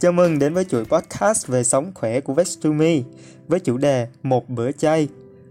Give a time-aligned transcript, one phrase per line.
[0.00, 3.02] Chào mừng đến với chuỗi podcast về sống khỏe của Vestumi
[3.48, 5.08] với chủ đề Một bữa chay.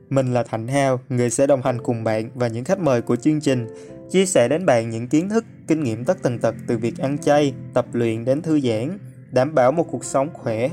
[0.10, 3.16] Mình là Thành Hào, người sẽ đồng hành cùng bạn và những khách mời của
[3.16, 3.68] chương trình,
[4.12, 7.18] chia sẻ đến bạn những kiến thức, kinh nghiệm tất tần tật từ việc ăn
[7.18, 8.98] chay, tập luyện đến thư giãn,
[9.32, 10.70] đảm bảo một cuộc sống khỏe.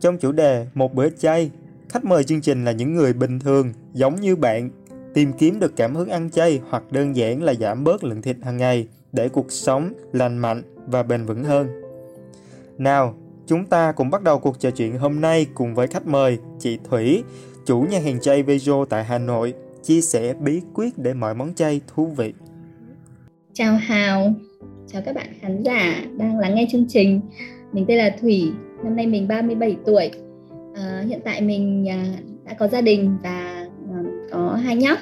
[0.00, 1.50] Trong chủ đề Một bữa chay,
[1.88, 4.70] khách mời chương trình là những người bình thường, giống như bạn,
[5.14, 8.36] tìm kiếm được cảm hứng ăn chay hoặc đơn giản là giảm bớt lượng thịt
[8.42, 11.79] hàng ngày để cuộc sống lành mạnh và bền vững hơn.
[12.80, 13.14] Nào,
[13.46, 16.78] chúng ta cùng bắt đầu cuộc trò chuyện hôm nay cùng với khách mời chị
[16.90, 17.22] Thủy,
[17.66, 21.54] chủ nhà hàng chay Vejo tại Hà Nội, chia sẻ bí quyết để mọi món
[21.54, 22.32] chay thú vị.
[23.52, 24.34] Chào Hào,
[24.86, 27.20] chào các bạn khán giả đang lắng nghe chương trình.
[27.72, 28.52] Mình tên là Thủy,
[28.84, 30.10] năm nay mình 37 tuổi.
[30.74, 32.04] À, hiện tại mình à,
[32.44, 33.98] đã có gia đình và à,
[34.32, 34.98] có hai nhóc.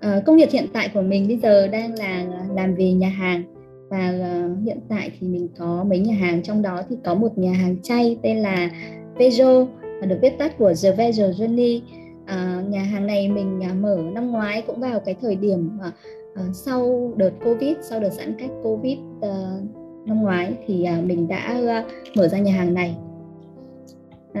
[0.00, 3.59] À, công việc hiện tại của mình bây giờ đang là làm về nhà hàng
[3.90, 7.38] và uh, hiện tại thì mình có mấy nhà hàng trong đó thì có một
[7.38, 8.70] nhà hàng chay tên là
[9.16, 9.66] Vejo
[10.08, 11.80] được viết tắt của The Vejo Journey.
[12.22, 15.94] Uh, nhà hàng này mình uh, mở năm ngoái cũng vào cái thời điểm uh,
[16.32, 21.28] uh, sau đợt Covid sau đợt giãn cách Covid uh, năm ngoái thì uh, mình
[21.28, 22.96] đã uh, mở ra nhà hàng này.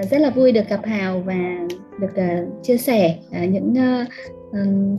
[0.00, 1.66] Uh, rất là vui được gặp Hào và
[2.00, 4.08] được uh, chia sẻ uh, những uh,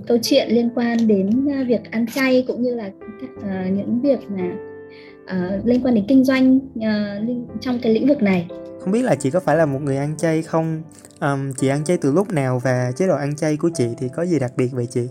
[0.07, 1.29] câu chuyện liên quan đến
[1.67, 2.91] việc ăn chay cũng như là
[3.37, 4.51] uh, những việc mà
[5.23, 8.47] uh, liên quan đến kinh doanh uh, trong cái lĩnh vực này.
[8.79, 10.81] Không biết là chị có phải là một người ăn chay không?
[11.21, 14.07] Um, chị ăn chay từ lúc nào và chế độ ăn chay của chị thì
[14.15, 15.01] có gì đặc biệt vậy chị?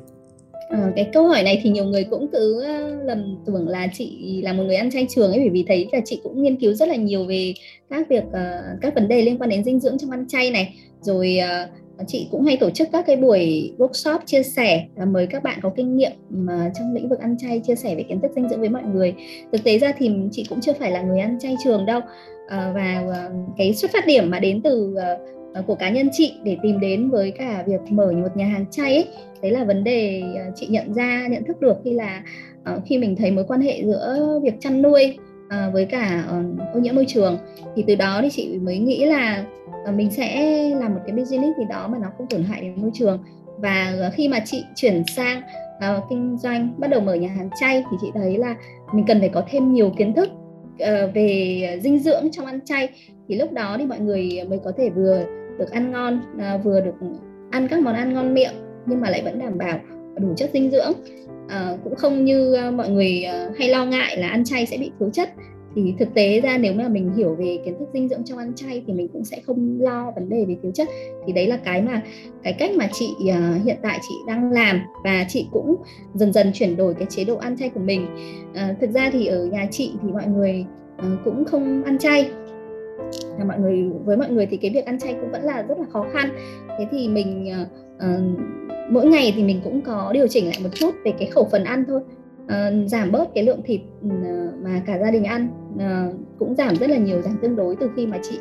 [0.70, 2.64] À, cái câu hỏi này thì nhiều người cũng cứ
[3.04, 6.00] lầm tưởng là chị là một người ăn chay trường ấy bởi vì thấy là
[6.04, 7.54] chị cũng nghiên cứu rất là nhiều về
[7.90, 10.74] các việc uh, các vấn đề liên quan đến dinh dưỡng trong ăn chay này.
[11.00, 15.04] Rồi uh, Ờ, chị cũng hay tổ chức các cái buổi workshop chia sẻ và
[15.04, 18.02] mời các bạn có kinh nghiệm mà trong lĩnh vực ăn chay, chia sẻ về
[18.02, 19.14] kiến thức dinh dưỡng với mọi người.
[19.52, 22.00] Thực tế ra thì chị cũng chưa phải là người ăn chay trường đâu.
[22.48, 23.02] Ờ, và
[23.58, 24.94] cái xuất phát điểm mà đến từ
[25.66, 28.94] của cá nhân chị để tìm đến với cả việc mở một nhà hàng chay
[28.94, 29.06] ấy,
[29.42, 30.22] đấy là vấn đề
[30.54, 32.22] chị nhận ra, nhận thức được khi là
[32.86, 35.18] khi mình thấy mối quan hệ giữa việc chăn nuôi
[35.50, 37.38] uh, với cả uh, ô nhiễm môi trường.
[37.76, 39.44] Thì từ đó thì chị mới nghĩ là
[39.88, 42.72] uh, mình sẽ làm một cái business gì đó mà nó không tổn hại đến
[42.76, 43.24] môi trường.
[43.58, 45.42] Và uh, khi mà chị chuyển sang
[45.76, 48.56] uh, kinh doanh bắt đầu mở nhà hàng chay thì chị thấy là
[48.92, 50.28] mình cần phải có thêm nhiều kiến thức
[50.72, 52.88] uh, về dinh dưỡng trong ăn chay.
[53.28, 55.24] Thì lúc đó thì mọi người mới có thể vừa
[55.58, 56.94] được ăn ngon uh, vừa được
[57.50, 58.54] ăn các món ăn ngon miệng
[58.86, 59.78] nhưng mà lại vẫn đảm bảo
[60.20, 60.92] đủ chất dinh dưỡng.
[61.48, 64.76] À, cũng không như ờ, mọi người ờ, hay lo ngại là ăn chay sẽ
[64.76, 65.30] bị thiếu chất.
[65.74, 68.52] Thì thực tế ra nếu mà mình hiểu về kiến thức dinh dưỡng trong ăn
[68.54, 70.88] chay thì mình cũng sẽ không lo vấn đề về thiếu chất.
[71.26, 72.02] Thì đấy là cái mà
[72.42, 75.76] cái cách mà chị uh, hiện tại chị đang làm và chị cũng
[76.14, 78.06] dần dần chuyển đổi cái chế độ ăn chay của mình.
[78.50, 80.64] Uh, thực ra thì ở nhà chị thì mọi người
[80.98, 82.30] uh, cũng không ăn chay.
[83.38, 85.78] Và mọi người với mọi người thì cái việc ăn chay cũng vẫn là rất
[85.78, 86.30] là khó khăn.
[86.78, 88.40] Thế thì mình uh, uh,
[88.90, 91.64] mỗi ngày thì mình cũng có điều chỉnh lại một chút về cái khẩu phần
[91.64, 92.00] ăn thôi.
[92.44, 94.08] Uh, giảm bớt cái lượng thịt ừ,
[94.64, 95.48] mà cả gia đình ăn.
[95.74, 98.38] Uh, cũng giảm rất là nhiều giảm tương đối từ khi mà chị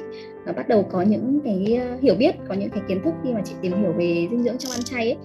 [0.49, 3.41] uh, bắt đầu có những cái hiểu biết có những cái kiến thức khi mà
[3.45, 5.17] chị tìm hiểu về dinh dưỡng trong ăn chay ấy.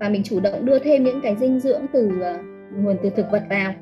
[0.00, 2.40] Và mình chủ động đưa thêm những cái dinh dưỡng từ uh,
[2.78, 3.74] nguồn từ thực vật vào.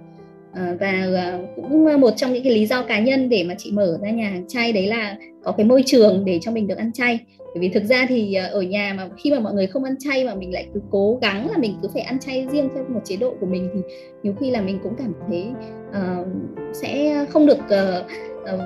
[0.80, 1.06] Và
[1.38, 4.10] uh, cũng một trong những cái lý do cá nhân để mà chị mở ra
[4.10, 7.20] nhà hàng chay đấy là có cái môi trường để cho mình được ăn chay
[7.54, 9.94] bởi vì thực ra thì ờ, ở nhà mà khi mà mọi người không ăn
[9.98, 12.84] chay mà mình lại cứ cố gắng là mình cứ phải ăn chay riêng theo
[12.88, 13.80] một chế độ của mình thì
[14.22, 15.46] nhiều khi là mình cũng cảm thấy
[15.88, 16.26] uh,
[16.74, 18.04] sẽ không được uh,
[18.42, 18.60] uh,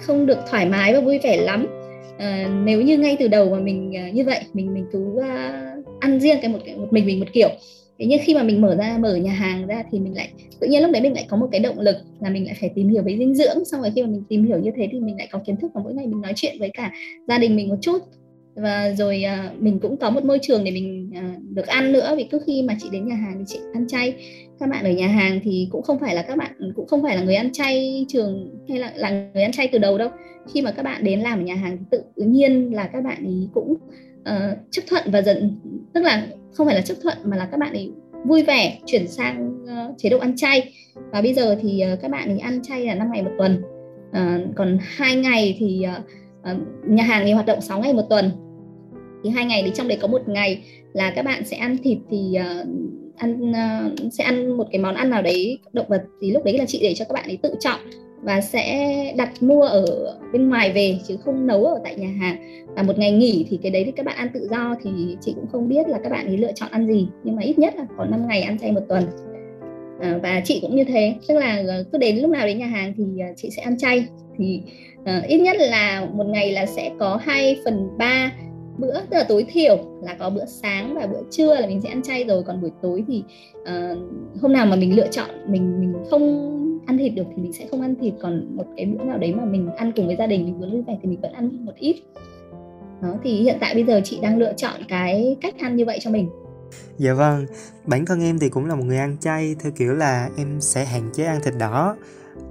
[0.00, 1.66] không được thoải mái và vui vẻ lắm.
[2.16, 5.24] Uh, nếu như ngay từ đầu mà mình uh, như vậy mình mình cứ uh,
[6.00, 7.48] ăn riêng cái một cái một mình mình một kiểu.
[7.98, 10.28] Thế nhưng khi mà mình mở ra mở nhà hàng ra thì mình lại
[10.60, 12.70] tự nhiên lúc đấy mình lại có một cái động lực là mình lại phải
[12.74, 13.64] tìm hiểu về dinh dưỡng.
[13.64, 15.70] Xong rồi khi mà mình tìm hiểu như thế thì mình lại có kiến thức
[15.74, 16.92] và mỗi ngày mình nói chuyện với cả
[17.28, 17.98] gia đình mình một chút
[18.54, 22.14] và rồi uh, mình cũng có một môi trường để mình uh, được ăn nữa.
[22.16, 24.14] Vì cứ khi mà chị đến nhà hàng thì chị ăn chay.
[24.60, 27.16] Các bạn ở nhà hàng thì cũng không phải là các bạn cũng không phải
[27.16, 30.08] là người ăn chay trường hay là là người ăn chay từ đầu đâu.
[30.54, 33.24] Khi mà các bạn đến làm ở nhà hàng thì tự nhiên là các bạn
[33.26, 33.74] ý cũng
[34.20, 35.58] uh, chấp thuận và dần
[35.94, 37.92] tức là không phải là chấp thuận mà là các bạn ấy
[38.24, 40.74] vui vẻ chuyển sang uh, chế độ ăn chay.
[41.12, 43.62] Và bây giờ thì uh, các bạn ấy ăn chay là 5 ngày một tuần.
[44.10, 46.04] Uh, còn hai ngày thì uh,
[46.52, 48.30] uh, nhà hàng thì hoạt động 6 ngày một tuần
[49.24, 50.62] thì hai ngày thì trong đấy có một ngày
[50.92, 52.66] là các bạn sẽ ăn thịt thì uh,
[53.16, 56.58] ăn uh, sẽ ăn một cái món ăn nào đấy động vật thì lúc đấy
[56.58, 57.80] là chị để cho các bạn ấy tự chọn
[58.24, 59.84] và sẽ đặt mua ở
[60.32, 62.66] bên ngoài về chứ không nấu ở tại nhà hàng.
[62.76, 64.90] Và một ngày nghỉ thì cái đấy thì các bạn ăn tự do thì
[65.20, 67.58] chị cũng không biết là các bạn ấy lựa chọn ăn gì nhưng mà ít
[67.58, 69.04] nhất là có 5 ngày ăn chay một tuần.
[70.00, 71.62] À, và chị cũng như thế tức là
[71.92, 73.04] cứ đến lúc nào đến nhà hàng thì
[73.36, 74.06] chị sẽ ăn chay.
[74.38, 74.62] Thì
[75.00, 78.32] uh, ít nhất là một ngày là sẽ có 2 phần 3
[78.78, 81.88] bữa tức là tối thiểu là có bữa sáng và bữa trưa là mình sẽ
[81.88, 82.42] ăn chay rồi.
[82.42, 83.24] Còn buổi tối thì
[83.60, 83.98] uh,
[84.42, 86.50] hôm nào mà mình lựa chọn mình mình không
[86.86, 88.14] ăn thịt được thì mình sẽ không ăn thịt.
[88.22, 90.72] Còn một cái bữa nào đấy mà mình ăn cùng với gia đình mình muốn
[90.72, 92.02] vui vẻ thì mình vẫn ăn một ít.
[93.02, 95.98] Đó thì hiện tại bây giờ chị đang lựa chọn cái cách ăn như vậy
[96.02, 96.28] cho mình.
[96.98, 97.46] Dạ vâng
[97.84, 100.84] bản thân em thì cũng là một người ăn chay theo kiểu là em sẽ
[100.84, 101.96] hạn chế ăn thịt đỏ.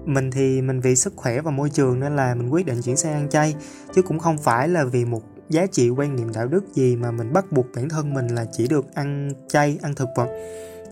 [0.05, 2.95] Mình thì mình vì sức khỏe và môi trường nên là mình quyết định chuyển
[2.95, 3.55] sang ăn chay
[3.95, 7.11] chứ cũng không phải là vì một giá trị quan niệm đạo đức gì mà
[7.11, 10.27] mình bắt buộc bản thân mình là chỉ được ăn chay ăn thực vật?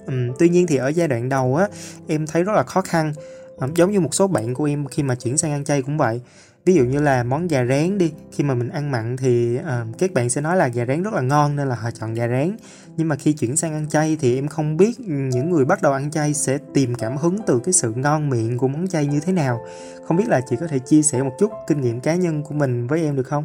[0.06, 1.68] Uhm, tuy nhiên thì ở giai đoạn đầu á
[2.08, 3.14] em thấy rất là khó khăn.
[3.66, 5.98] Uhm, giống như một số bạn của em khi mà chuyển sang ăn chay cũng
[5.98, 6.22] vậy.
[6.66, 9.98] Ví dụ như là món gà rán đi khi mà mình ăn mặn thì uh,
[9.98, 12.28] các bạn sẽ nói là gà rán rất là ngon nên là họ chọn gà
[12.28, 12.58] rán.
[12.98, 15.94] Nhưng mà khi chuyển sang ăn chay thì em không biết những người bắt đầu
[15.94, 19.20] ăn chay sẽ tìm cảm hứng từ cái sự ngon miệng của món chay như
[19.20, 19.66] thế nào.
[20.08, 22.54] Không biết là chị có thể chia sẻ một chút kinh nghiệm cá nhân của
[22.54, 23.44] mình với em được không?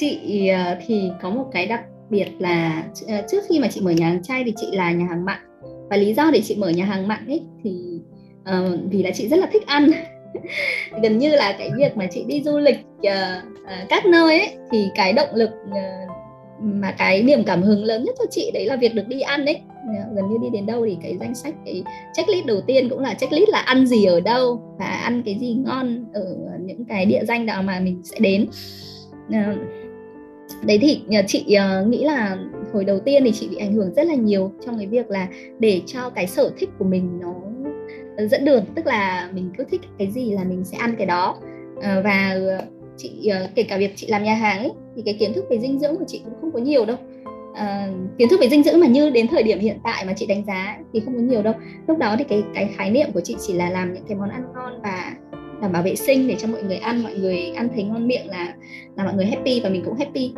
[0.00, 1.80] Chị ờ, thì có một cái đặc
[2.10, 5.06] biệt là ờ, trước khi mà chị mở nhà hàng chay thì chị là nhà
[5.06, 5.38] hàng mặn.
[5.90, 8.00] Và lý do để chị mở nhà hàng mặn ấy thì
[8.40, 9.90] uh, vì là chị rất là thích ăn.
[11.02, 14.56] Gần như là cái việc mà chị đi du lịch uh, uh, các nơi ấy
[14.70, 16.10] thì cái động lực uh,
[16.60, 19.44] mà cái niềm cảm hứng lớn nhất cho chị đấy là việc được đi ăn
[19.44, 19.60] đấy
[20.14, 21.82] gần như đi đến đâu thì cái danh sách cái
[22.14, 25.54] checklist đầu tiên cũng là checklist là ăn gì ở đâu và ăn cái gì
[25.54, 28.48] ngon ở những cái địa danh nào mà mình sẽ đến
[30.62, 32.38] đấy thì ờ, chị ờ, nghĩ là
[32.72, 35.28] hồi đầu tiên thì chị bị ảnh hưởng rất là nhiều trong cái việc là
[35.58, 37.34] để cho cái sở thích của mình nó
[38.16, 38.64] ờ, dẫn đường.
[38.74, 41.36] Tức là mình cứ thích cái gì là mình sẽ ăn cái đó.
[42.04, 42.36] Và
[42.96, 45.78] chị kể cả việc chị làm nhà hàng ấy thì cái kiến thức về dinh
[45.78, 46.96] dưỡng của chị cũng không có nhiều đâu.
[47.54, 47.88] À,
[48.18, 50.44] kiến thức về dinh dưỡng mà như đến thời điểm hiện tại mà chị đánh
[50.44, 51.54] giá thì không có nhiều đâu.
[51.86, 54.30] Lúc đó thì cái cái khái niệm của chị chỉ là làm những cái món
[54.30, 55.12] ăn ngon và
[55.62, 58.28] đảm bảo vệ sinh để cho mọi người ăn mọi người ăn thấy ngon miệng
[58.28, 58.54] là
[58.96, 60.32] là mọi người happy và mình cũng happy.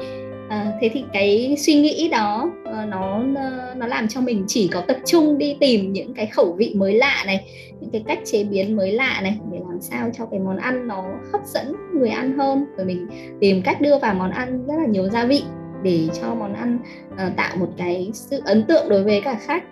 [0.49, 4.69] À, thế thì cái suy nghĩ đó ờ, nó ờ, nó làm cho mình chỉ
[4.69, 7.45] có tập trung đi tìm những cái khẩu vị mới lạ này
[7.81, 10.89] những cái cách chế biến mới lạ này để làm sao cho cái món ăn
[10.89, 12.65] nó hấp dẫn người ăn hơn.
[12.77, 13.07] Rồi mình
[13.41, 15.43] tìm cách đưa vào món ăn rất là nhiều gia vị
[15.83, 16.79] để cho món ăn
[17.13, 19.65] uh, tạo một cái sự ấn tượng đối với cả khách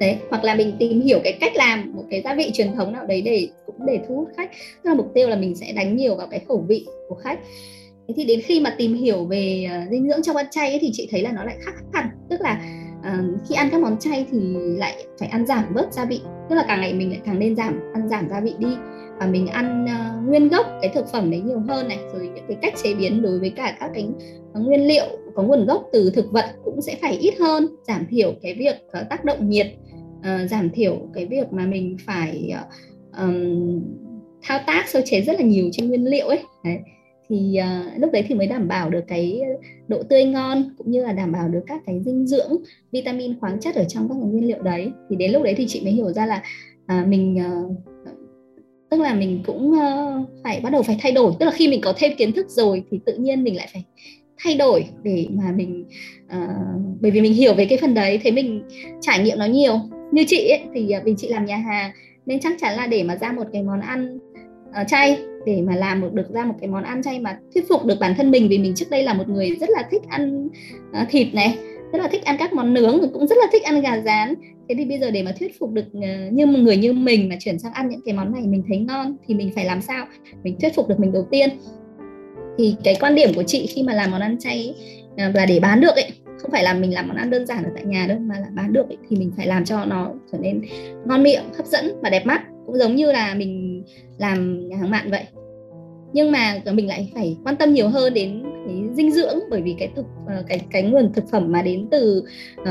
[0.00, 2.92] đấy hoặc là mình tìm hiểu cái cách làm một cái gia vị truyền thống
[2.92, 4.50] nào đấy để cũng để thu hút khách.
[4.82, 7.38] Tức là mục tiêu là mình sẽ đánh nhiều vào cái khẩu vị của khách.
[8.08, 10.78] Thế thì đến khi mà tìm hiểu về uh, dinh dưỡng trong ăn chay ấy,
[10.82, 12.08] thì chị thấy là nó lại khác hẳn.
[12.30, 12.60] Tức là
[13.00, 14.38] uh, khi ăn các món chay thì
[14.76, 16.20] lại phải ăn giảm bớt gia vị.
[16.50, 18.76] Tức là càng ngày mình lại càng nên giảm ăn giảm gia vị đi.
[19.18, 22.44] Và mình ăn uh, nguyên gốc cái thực phẩm đấy nhiều hơn này rồi những
[22.48, 24.06] cái cách chế biến đối với cả các cái
[24.54, 25.04] nguyên liệu
[25.38, 28.74] có nguồn gốc từ thực vật cũng sẽ phải ít hơn giảm thiểu cái việc
[28.86, 29.66] uh, tác động nhiệt
[30.18, 33.82] uh, giảm thiểu cái việc mà mình phải uh, um,
[34.42, 36.38] thao tác sơ chế rất là nhiều trên nguyên liệu ấy.
[36.64, 36.78] Đấy
[37.28, 39.40] thì uh, lúc đấy thì mới đảm bảo được cái
[39.88, 42.52] độ tươi ngon cũng như là đảm bảo được các cái dinh dưỡng
[42.92, 44.92] vitamin khoáng chất ở trong các nguyên liệu đấy.
[45.10, 46.42] Thì đến lúc đấy thì chị mới hiểu ra là
[47.00, 47.76] uh, mình uh,
[48.90, 51.32] tức là mình cũng uh, phải bắt đầu phải thay đổi.
[51.40, 53.84] Tức là khi mình có thêm kiến thức rồi thì tự nhiên mình lại phải
[54.44, 55.84] thay đổi để mà mình
[56.26, 58.62] uh, bởi vì mình hiểu về cái phần đấy thế mình
[59.00, 59.80] trải nghiệm nó nhiều.
[60.12, 61.90] Như chị ấy, thì à, vì chị làm nhà hàng
[62.26, 64.18] nên chắc chắn là để mà ra một cái món ăn
[64.68, 67.68] uh, chay để mà làm được, được ra một cái món ăn chay mà thuyết
[67.68, 70.02] phục được bản thân mình vì mình trước đây là một người rất là thích
[70.08, 70.46] ăn
[71.02, 71.58] uh, thịt này
[71.92, 74.34] rất là thích ăn các món nướng cũng rất là thích ăn gà rán.
[74.68, 77.28] Thế thì bây giờ để mà thuyết phục được uh, như một người như mình
[77.28, 79.80] mà chuyển sang ăn những cái món này mình thấy ngon thì mình phải làm
[79.80, 80.06] sao?
[80.42, 81.48] Mình thuyết phục được mình đầu tiên
[82.58, 84.74] thì cái quan điểm của chị khi mà làm món ăn chay
[85.16, 87.64] ấy, là để bán được ấy không phải là mình làm món ăn đơn giản
[87.64, 90.10] ở tại nhà đâu mà là bán được ấy, thì mình phải làm cho nó
[90.32, 90.62] trở nên
[91.06, 92.42] ngon miệng hấp dẫn và đẹp mắt.
[92.66, 93.82] Cũng giống như là mình
[94.18, 95.24] làm nhà hàng mặn vậy.
[96.12, 99.74] Nhưng mà mình lại phải quan tâm nhiều hơn đến cái dinh dưỡng bởi vì
[99.78, 102.24] cái thực ờ, cái cái nguồn thực phẩm mà đến từ
[102.60, 102.66] uh,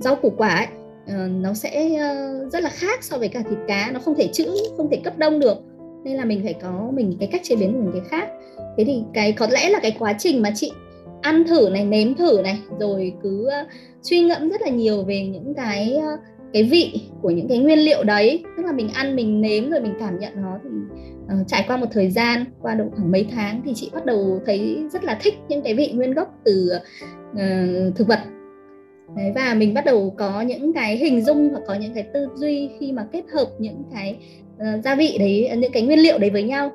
[0.00, 0.66] rau củ quả ấy,
[1.04, 3.90] uh, nó sẽ uh, rất là khác so với cả thịt cá.
[3.92, 5.58] Nó không thể trữ không thể cấp đông được.
[6.04, 8.28] Nên là mình phải có mình cái cách chế biến của mình cái khác
[8.78, 10.72] thế thì cái có lẽ là cái quá trình mà chị
[11.22, 13.68] ăn thử này nếm thử này rồi cứ uh,
[14.02, 16.20] suy ngẫm rất là nhiều về những cái uh,
[16.52, 18.44] cái vị của những cái nguyên liệu đấy.
[18.56, 20.70] Tức là mình ăn mình nếm rồi mình cảm nhận nó thì
[21.40, 24.40] uh, trải qua một thời gian qua độ khoảng mấy tháng thì chị bắt đầu
[24.46, 26.70] thấy rất là thích những cái vị nguyên gốc từ
[27.32, 28.20] uh, thực vật.
[29.16, 32.26] Đấy và mình bắt đầu có những cái hình dung và có những cái tư
[32.34, 34.16] duy khi mà kết hợp những cái
[34.56, 36.72] uh, gia vị đấy những cái nguyên liệu đấy với nhau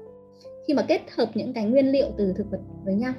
[0.69, 3.13] khi mà kết hợp những cái nguyên liệu từ thực vật với nhau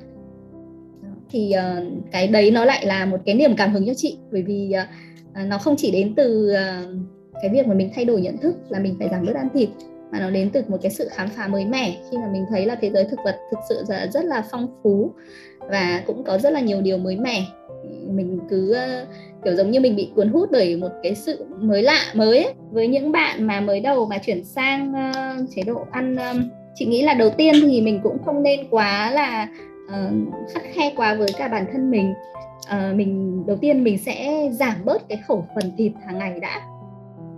[1.30, 4.42] thì uh, cái đấy nó lại là một cái niềm cảm hứng cho chị bởi
[4.42, 4.72] vì
[5.42, 6.88] uh, nó không chỉ đến từ uh,
[7.42, 9.68] cái việc mà mình thay đổi nhận thức là mình phải giảm bớt ăn thịt
[10.12, 12.66] mà nó đến từ một cái sự khám phá mới mẻ khi mà mình thấy
[12.66, 15.10] là thế giới thực vật thực sự là rất là phong phú
[15.58, 17.44] và cũng có rất là nhiều điều mới mẻ
[18.06, 19.08] mình cứ uh,
[19.44, 22.54] kiểu giống như mình bị cuốn hút bởi một cái sự mới lạ mới ấy.
[22.70, 26.86] với những bạn mà mới đầu mà chuyển sang uh, chế độ ăn um, chị
[26.86, 29.48] nghĩ là đầu tiên thì mình cũng không nên quá là
[29.86, 32.14] uh, khắt khe quá với cả bản thân mình.
[32.60, 36.60] Uh, mình đầu tiên mình sẽ giảm bớt cái khẩu phần thịt hàng ngày đã.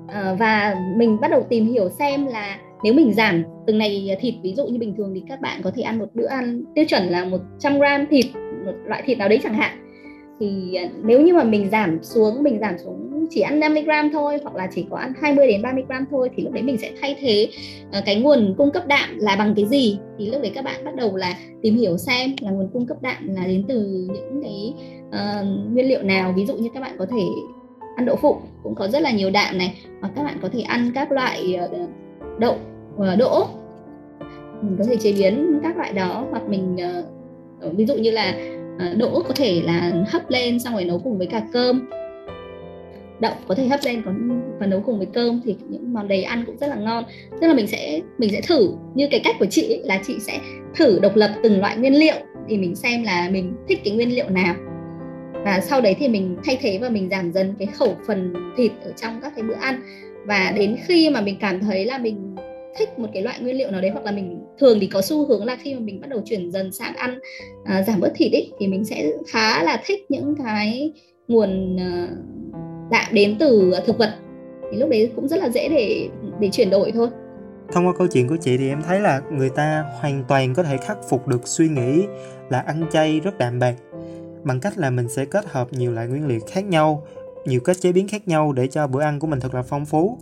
[0.04, 4.34] Uh, và mình bắt đầu tìm hiểu xem là nếu mình giảm từng này thịt
[4.42, 6.84] ví dụ như bình thường thì các bạn có thể ăn một bữa ăn tiêu
[6.88, 8.26] chuẩn là 100 gram thịt
[8.64, 9.91] một loại thịt nào đấy chẳng hạn
[10.42, 14.10] thì ờ, nếu như mà mình giảm xuống mình giảm xuống chỉ ăn 50 gram
[14.12, 16.78] thôi hoặc là chỉ có ăn 20 đến 30 gram thôi thì lúc đấy mình
[16.78, 17.48] sẽ thay thế
[17.92, 19.98] ờ, cái nguồn cung cấp đạm là bằng cái gì?
[20.18, 22.96] Thì lúc đấy các bạn bắt đầu là tìm hiểu xem là nguồn cung cấp
[23.02, 24.74] đạm là đến từ những cái
[25.08, 26.32] uh, nguyên liệu nào.
[26.36, 27.22] Ví dụ như các bạn có thể
[27.96, 29.74] ăn đậu phụ cũng có rất là nhiều đạm này.
[30.00, 31.58] Hoặc các bạn có thể ăn các loại
[32.38, 32.56] đậu
[33.18, 33.46] đỗ.
[34.62, 38.34] Mình có thể chế biến các loại đó hoặc mình uh, ví dụ như là
[38.82, 41.90] Ờ, đỗ có thể là hấp lên xong rồi nấu cùng với cả cơm.
[43.20, 46.22] Đậu có thể hấp lên còn và nấu cùng với cơm thì những món đấy
[46.22, 47.04] ăn cũng rất là ngon.
[47.40, 48.68] Tức là mình sẽ mình sẽ thử.
[48.94, 50.38] Như cái cách của chị ấy, là chị sẽ
[50.76, 52.14] thử độc lập từng loại nguyên liệu
[52.48, 54.54] thì mình xem là mình thích cái nguyên liệu nào.
[55.32, 58.72] Và sau đấy thì mình thay thế và mình giảm dần cái khẩu phần thịt
[58.84, 59.80] ở trong các cái bữa ăn.
[60.26, 62.36] Và đến khi mà mình cảm thấy là mình
[62.76, 65.26] thích một cái loại nguyên liệu nào đấy hoặc là mình thường thì có xu
[65.26, 67.18] hướng là khi mà mình bắt đầu chuyển dần sang ăn
[67.64, 70.92] à, giảm bớt thịt ấy thì mình sẽ khá là thích những cái
[71.28, 72.08] nguồn à,
[72.90, 74.14] đạm đến từ thực vật.
[74.70, 76.08] Thì lúc đấy cũng rất là dễ để
[76.40, 77.08] để chuyển đổi thôi.
[77.72, 80.62] Thông qua câu chuyện của chị thì em thấy là người ta hoàn toàn có
[80.62, 82.02] thể khắc phục được suy nghĩ
[82.50, 83.74] là ăn chay rất đạm bạc
[84.44, 87.06] bằng cách là mình sẽ kết hợp nhiều loại nguyên liệu khác nhau
[87.44, 89.86] nhiều cách chế biến khác nhau để cho bữa ăn của mình thật là phong
[89.86, 90.18] phú.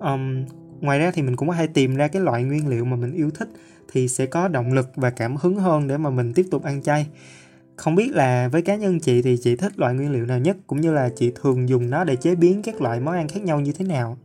[0.00, 0.44] Um,
[0.80, 3.30] ngoài ra thì mình cũng có tìm ra cái loại nguyên liệu mà mình yêu
[3.30, 3.48] thích
[3.92, 6.82] thì sẽ có động lực và cảm hứng hơn để mà mình tiếp tục ăn
[6.82, 7.06] chay.
[7.76, 10.56] Không biết là với cá nhân chị thì chị thích loại nguyên liệu nào nhất
[10.66, 13.42] cũng như là chị thường dùng nó để chế biến các loại món ăn khác
[13.44, 14.18] nhau như thế nào?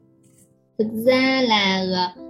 [0.78, 2.24] Thực ra là ờ,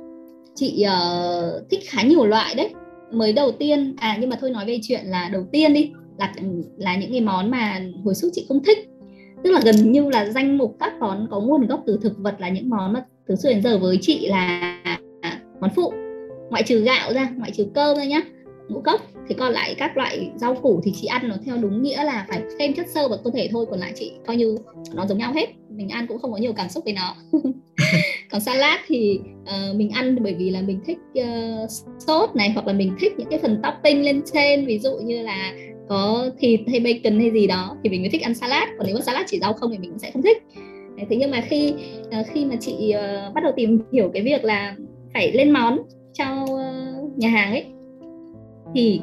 [0.56, 2.74] chị uh, thích khá nhiều loại đấy.
[3.12, 6.34] Mới đầu tiên à nhưng mà thôi nói về chuyện là đầu tiên đi là
[6.38, 6.48] ừ,
[6.78, 8.78] là những cái món mà hồi xưa chị không thích.
[9.44, 12.36] Tức là gần như là danh mục các món có nguồn gốc từ thực vật
[12.40, 14.78] là những món mà từ xưa đến giờ với chị là
[15.62, 15.94] món phụ
[16.50, 18.22] ngoại trừ gạo ra ngoại trừ cơm ra nhá
[18.72, 19.02] ngũ cốc.
[19.28, 22.26] Thì còn lại các loại rau củ thì chị ăn nó theo đúng nghĩa là
[22.30, 24.58] phải thêm chất xơ vào cơ thể thôi còn lại chị coi như
[24.94, 25.50] nó giống nhau hết.
[25.70, 27.16] Mình ăn cũng không có nhiều cảm xúc với nó.
[28.32, 31.70] Còn salad thì uh, mình ăn bởi vì là mình thích uh,
[32.08, 35.24] sốt này hoặc là mình thích những cái phần topping lên trên ví dụ như
[35.24, 35.54] là
[35.90, 38.70] có thịt hay bacon hay gì đó thì mình mới thích ăn salad.
[38.78, 40.44] Còn nếu mà salad chỉ rau không thì mình cũng sẽ không thích
[41.10, 41.74] thế nhưng mà khi
[42.20, 44.76] uh, khi mà chị uh, bắt đầu tìm hiểu cái việc là
[45.14, 45.80] phải lên món
[46.14, 47.66] cho uh, nhà hàng ấy
[48.76, 49.02] thì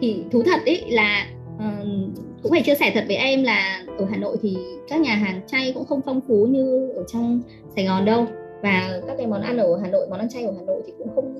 [0.00, 1.86] thì thú thật ý là uh,
[2.42, 4.56] cũng phải chia sẻ thật với em là ở Hà Nội thì
[4.88, 7.40] các nhà hàng chay cũng không phong phú như ở trong
[7.76, 8.26] Sài Gòn đâu.
[8.62, 10.92] Và các cái món ăn ở Hà Nội món ăn chay ở Hà Nội thì
[10.98, 11.34] cũng không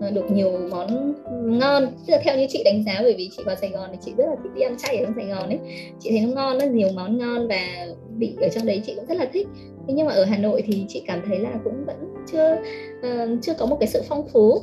[0.00, 1.14] Ờ, được nhiều món
[1.58, 1.86] ngon.
[2.06, 4.12] Tức là theo như chị đánh giá bởi vì chị vào Sài Gòn thì chị
[4.16, 5.58] rất là thích đi ăn chay ở trong Sài Gòn ấy.
[6.00, 7.86] Chị thấy nó ngon nó nhiều món ngon và
[8.16, 9.46] vị ở trong đấy chị cũng rất là thích.
[9.88, 12.56] Thế nhưng mà ở Hà Nội thì chị cảm thấy là cũng vẫn chưa
[12.98, 14.60] uh, chưa có một cái sự phong phú.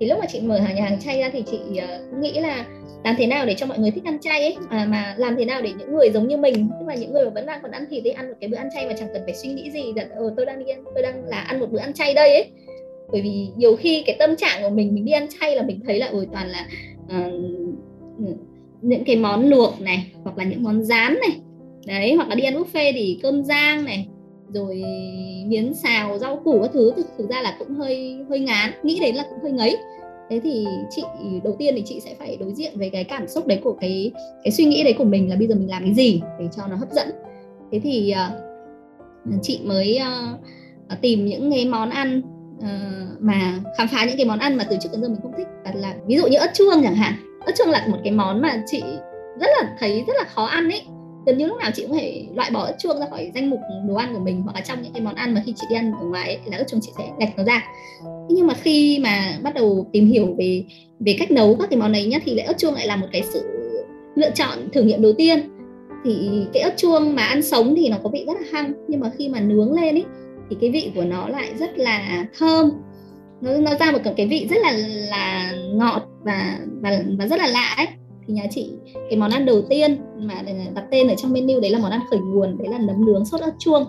[0.00, 2.66] Thì lúc mà chị mở hàng nhà hàng chay ra thì chị uh, nghĩ là
[3.04, 5.44] làm thế nào để cho mọi người thích ăn chay ấy à, mà làm thế
[5.44, 7.70] nào để những người giống như mình tức là những người mà vẫn đang còn
[7.70, 9.70] ăn thịt ấy ăn một cái bữa ăn chay mà chẳng cần phải suy nghĩ
[9.70, 12.14] gì là ừ, tôi đang đi ăn tôi đang là ăn một bữa ăn chay
[12.14, 12.50] đây ấy
[13.12, 15.80] bởi vì nhiều khi cái tâm trạng của mình mình đi ăn chay là mình
[15.86, 16.66] thấy là ôi toàn là
[17.04, 17.32] uh,
[18.82, 21.40] những cái món luộc này hoặc là những món rán này.
[21.86, 24.08] Đấy hoặc là đi ăn buffet thì cơm rang này
[24.48, 24.82] rồi
[25.46, 26.92] miến xào rau củ các thứ.
[26.96, 29.76] Thực, thực ra là cũng hơi hơi ngán nghĩ đến là cũng hơi ngấy.
[30.30, 31.02] Thế thì chị
[31.44, 34.12] đầu tiên thì chị sẽ phải đối diện với cái cảm xúc đấy của cái
[34.44, 36.66] cái suy nghĩ đấy của mình là bây giờ mình làm cái gì để cho
[36.66, 37.08] nó hấp dẫn.
[37.72, 38.14] Thế thì
[39.28, 39.98] uh, chị mới
[40.92, 42.22] uh, tìm những cái món ăn
[42.62, 45.32] uh, mà khám phá những cái món ăn mà từ trước đến giờ mình không
[45.36, 45.46] thích.
[45.74, 47.12] Là ví dụ như ớt chuông chẳng hạn.
[47.46, 48.82] Ớt chuông là một cái món mà chị
[49.40, 50.82] rất là thấy rất là khó ăn ấy.
[51.26, 53.60] Gần như lúc nào chị cũng phải loại bỏ ớt chuông ra khỏi danh mục
[53.88, 54.42] đồ ăn của mình.
[54.42, 56.38] Hoặc là trong những cái món ăn mà khi chị đi ăn ở ngoài ấy,
[56.50, 57.64] là ớt chuông chị sẽ gạch nó ra.
[58.28, 60.64] Nhưng mà khi mà bắt đầu tìm hiểu về
[61.00, 63.06] về cách nấu các cái món ấy nhá thì lại ớt chuông lại là một
[63.12, 63.42] cái sự
[64.14, 65.38] lựa chọn thử nghiệm đầu tiên.
[66.04, 68.72] Thì cái ớt chuông mà ăn sống thì nó có vị rất là hăng.
[68.88, 70.04] Nhưng mà khi mà nướng lên ấy
[70.50, 72.70] thì cái vị của nó lại rất là thơm.
[73.40, 74.72] Nó nó ra một cái vị rất là
[75.10, 77.86] là ngọt và và và rất là lạ ấy.
[78.26, 78.70] Thì nhà chị
[79.10, 80.34] cái món ăn đầu tiên mà
[80.74, 83.24] đặt tên ở trong menu đấy là món ăn khởi nguồn đấy là nấm nướng
[83.24, 83.84] sốt ớt chuông.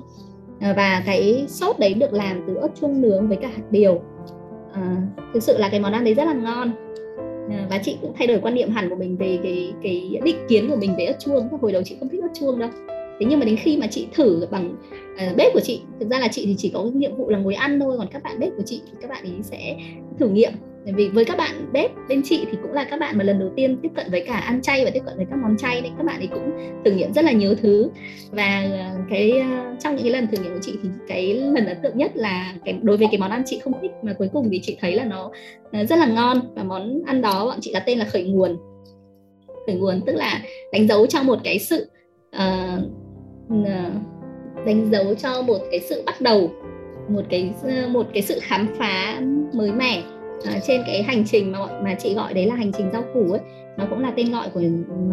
[0.60, 4.01] À, và cái sốt đấy được làm từ ớt chuông nướng với cả hạt điều.
[4.74, 4.98] À,
[5.33, 6.72] thực sự là cái món ăn đấy rất là ngon.
[7.50, 10.38] À, và chị cũng thay đổi quan niệm hẳn của mình về cái cái định
[10.50, 11.50] kiến của mình về ớt chuông.
[11.62, 12.69] Hồi đầu chị không thích ớt chuông đâu
[13.24, 14.75] thế nhưng mà đến khi mà chị thử bằng
[15.13, 17.56] uh, bếp của chị thực ra là chị thì chỉ có nhiệm vụ là ngồi
[17.56, 19.75] ăn thôi còn các bạn bếp của chị thì các bạn ấy sẽ
[20.20, 20.51] thử nghiệm.
[20.86, 23.50] Vì với các bạn bếp bên chị thì cũng là các bạn mà lần đầu
[23.56, 25.92] tiên tiếp cận với cả ăn chay và tiếp cận với các món chay nên
[25.98, 26.51] các bạn ấy cũng
[26.86, 27.89] thử nghiệm rất là nhiều thứ.
[28.32, 31.65] Và à, cái à, trong những cái lần thử nghiệm của chị thì cái lần
[31.65, 34.30] ấn tượng nhất là cái đối với cái món ăn chị không thích mà cuối
[34.34, 35.32] cùng thì chị thấy là nó
[35.72, 36.39] rất là ngon.
[36.56, 38.58] Và món ăn đó bọn chị đặt tên là khởi nguồn.
[39.68, 40.42] Khởi nguồn tức là
[40.74, 41.88] đánh dấu cho một cái sự
[42.36, 42.84] uh,
[44.65, 46.51] đánh dấu cho một cái sự bắt đầu
[47.09, 47.53] một cái
[47.89, 49.21] một cái sự khám phá
[49.53, 50.03] mới mẻ.
[50.38, 53.31] Uh, trên cái hành trình mà mà chị gọi đấy là hành trình rau củ
[53.31, 53.41] ấy
[53.77, 54.62] nó cũng là tên gọi của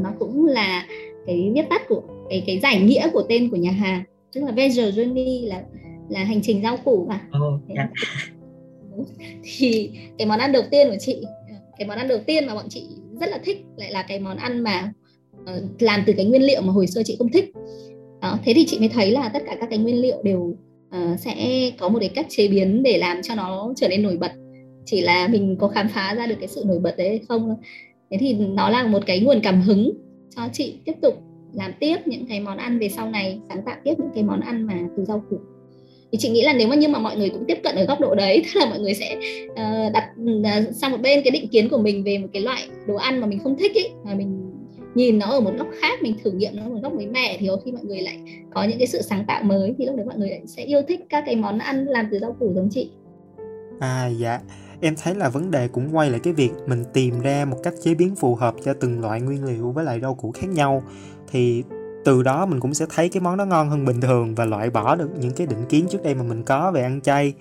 [0.02, 0.86] nó cũng là
[1.26, 4.02] cái viết tắt của cái cái giải nghĩa của tên của nhà hàng.
[4.32, 5.62] Tức là veggie journey là
[6.08, 7.20] là hành trình rau củ mà.
[7.48, 7.90] Oh, yeah.
[9.42, 11.24] thì cái món ăn đầu tiên của chị
[11.78, 12.86] cái món ăn đầu tiên mà bọn chị
[13.20, 14.92] rất là thích lại là cái món ăn mà
[15.42, 17.52] uh, làm từ cái nguyên liệu mà hồi xưa chị không thích
[18.20, 20.40] đó, thế thì chị mới thấy là tất cả các cái nguyên liệu đều
[20.96, 24.16] uh, sẽ có một cái cách chế biến để làm cho nó trở nên nổi
[24.16, 24.32] bật.
[24.84, 27.56] Chỉ là mình có khám phá ra được cái sự nổi bật đấy hay không
[28.10, 29.92] thế thì nó là một cái nguồn cảm hứng
[30.36, 31.14] cho chị tiếp tục
[31.52, 34.40] làm tiếp những cái món ăn về sau này sáng tạo tiếp những cái món
[34.40, 35.36] ăn mà từ rau củ.
[36.12, 38.00] Thì chị nghĩ là nếu mà như mà mọi người cũng tiếp cận ở góc
[38.00, 39.16] độ đấy tức là mọi người sẽ
[39.52, 42.62] uh, đặt uh, sang một bên cái định kiến của mình về một cái loại
[42.86, 44.49] đồ ăn mà mình không thích ấy mà mình
[44.94, 47.36] nhìn nó ở một góc khác, mình thử nghiệm nó ở một góc mới mẻ
[47.40, 48.18] thì có khi mọi người lại
[48.54, 50.82] có những cái sự sáng tạo mới thì lúc đấy mọi người lại sẽ yêu
[50.88, 52.90] thích các cái món ăn làm từ rau củ giống chị.
[53.80, 54.40] À dạ.
[54.80, 57.74] Em thấy là vấn đề cũng quay lại cái việc mình tìm ra một cách
[57.82, 60.82] chế biến phù hợp cho từng loại nguyên liệu với lại rau củ khác nhau.
[61.30, 61.62] Thì
[62.04, 64.70] từ đó mình cũng sẽ thấy cái món đó ngon hơn bình thường và loại
[64.70, 67.34] bỏ được những cái định kiến trước đây mà mình có về ăn chay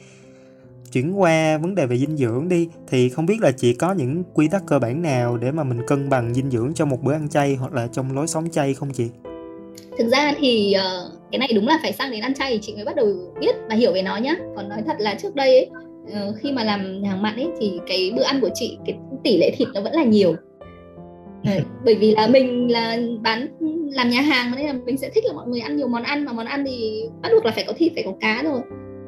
[0.92, 4.24] chuyển qua vấn đề về dinh dưỡng đi thì không biết là chị có những
[4.34, 7.14] quy tắc cơ bản nào để mà mình cân bằng dinh dưỡng cho một bữa
[7.14, 9.08] ăn chay hoặc là trong lối sống chay không chị?
[9.98, 12.76] Thực ra thì uh, cái này đúng là phải sang đến ăn chay thì chị
[12.76, 13.08] mới bắt đầu
[13.40, 14.36] biết và hiểu về nó nhá.
[14.56, 15.70] Còn nói thật là trước đây ấy,
[16.04, 19.38] uh, khi mà làm hàng mặn ấy thì cái bữa ăn của chị cái tỷ
[19.38, 20.36] lệ thịt nó vẫn là nhiều.
[21.86, 23.48] Bởi vì là mình là bán
[23.92, 26.26] làm nhà hàng nên là mình sẽ thích là mọi người ăn nhiều món ăn
[26.26, 28.62] mà món ăn thì bắt buộc là phải có thịt phải có cá rồi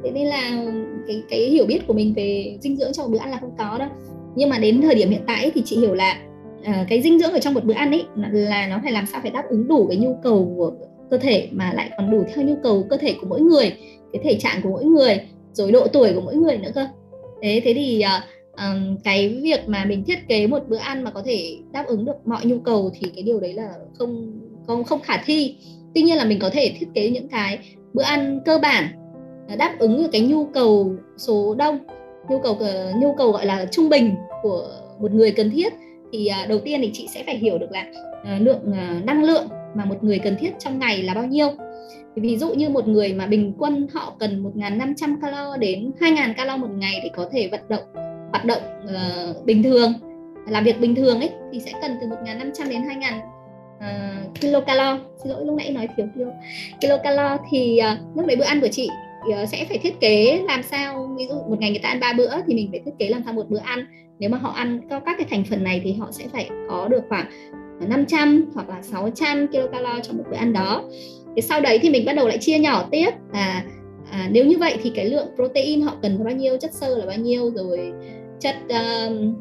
[0.04, 0.64] thế nên là
[1.08, 3.56] cái cái hiểu biết của mình về dinh dưỡng trong một bữa ăn là không
[3.58, 3.90] có đâu.
[4.36, 6.22] Nhưng mà đến thời điểm hiện tại thì chị hiểu là
[6.60, 9.22] uh, cái dinh dưỡng ở trong một bữa ăn ấy là nó phải làm sao
[9.22, 10.72] phải đáp ứng đủ cái nhu cầu của
[11.10, 13.74] cơ thể mà lại còn đủ theo nhu cầu cơ thể của mỗi người
[14.14, 15.22] cái thể trạng của mỗi người
[15.54, 16.88] rồi độ tuổi của mỗi người nữa cơ.
[17.42, 18.24] Thế thế thì uh,
[18.58, 22.06] um, cái việc mà mình thiết kế một bữa ăn mà có thể đáp ứng
[22.06, 25.56] được mọi nhu cầu thì cái điều đấy là không không không khả thi.
[25.96, 27.60] Tuy nhiên là mình có thể thiết kế những cái
[27.94, 28.88] bữa ăn cơ bản
[29.56, 31.80] đáp ứng cái nhu cầu số đông
[32.30, 34.68] nhu cầu ờ, nhu cầu gọi là trung bình của
[35.00, 35.74] một người cần thiết.
[36.14, 37.86] Thì à, đầu tiên thì chị sẽ phải hiểu được là
[38.24, 41.48] ờ, lượng ờ, năng lượng mà một người cần thiết trong ngày là bao nhiêu.
[42.16, 46.58] Ví dụ như một người mà bình quân họ cần 1.500 calo đến 2.000 calo
[46.58, 47.84] một ngày để có thể vận động
[48.32, 49.94] hoạt động uh, bình thường
[50.48, 53.18] làm việc bình thường ấy thì sẽ cần từ 1.500 đến 2.000
[53.78, 55.00] uh, kilocalo.
[55.24, 56.32] Xin lỗi lúc nãy nói thiếu kilo
[56.82, 58.90] kilocalo thì uh, lúc đấy bữa ăn của chị
[59.22, 62.14] Ờ, sẽ phải thiết kế làm sao ví dụ một ngày người ta ăn ba
[62.14, 63.86] bữa thì mình phải thiết kế làm sao một bữa ăn.
[64.20, 66.88] Nếu mà họ ăn có các cái thành phần này thì họ sẽ phải có
[66.88, 67.26] được khoảng
[67.80, 70.84] ờ, 500 hoặc là 600 kilocalo trong một bữa ăn đó.
[71.36, 73.64] Thì sau đấy thì mình bắt đầu lại chia nhỏ tiếp là
[74.12, 76.98] à, nếu như vậy thì cái lượng protein họ cần là bao nhiêu chất xơ
[76.98, 77.92] là bao nhiêu rồi
[78.40, 79.36] chất um,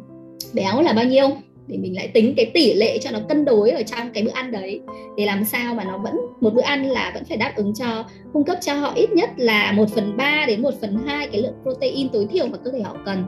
[0.54, 1.30] béo là bao nhiêu
[1.70, 4.30] để mình lại tính cái tỷ lệ cho nó cân đối ở trong cái bữa
[4.30, 4.80] ăn đấy.
[5.16, 8.04] Để làm sao mà nó vẫn một bữa ăn là vẫn phải đáp ứng cho
[8.32, 11.42] cung cấp cho họ ít nhất là 1 phần 3 đến 1 phần 2 cái
[11.42, 13.24] lượng protein tối thiểu mà cơ thể họ cần.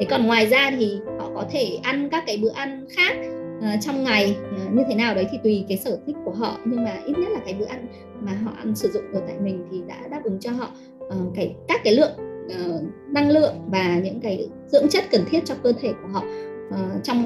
[0.00, 3.16] Thế còn ngoài ra thì họ có thể ăn các cái bữa ăn khác
[3.58, 6.58] uh, trong ngày uh, như thế nào đấy thì tùy cái sở thích của họ.
[6.64, 7.86] Nhưng mà ít nhất là cái bữa ăn
[8.20, 10.68] mà họ ăn sử dụng ở tại mình thì đã đáp ứng cho họ
[11.06, 12.12] uh, cái các cái lượng
[12.46, 16.24] uh, năng lượng và những cái dưỡng chất cần thiết cho cơ thể của họ
[16.68, 17.18] uh, trong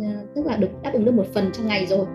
[0.00, 2.06] uh, tức là được đáp ứng được một phần trong ngày rồi.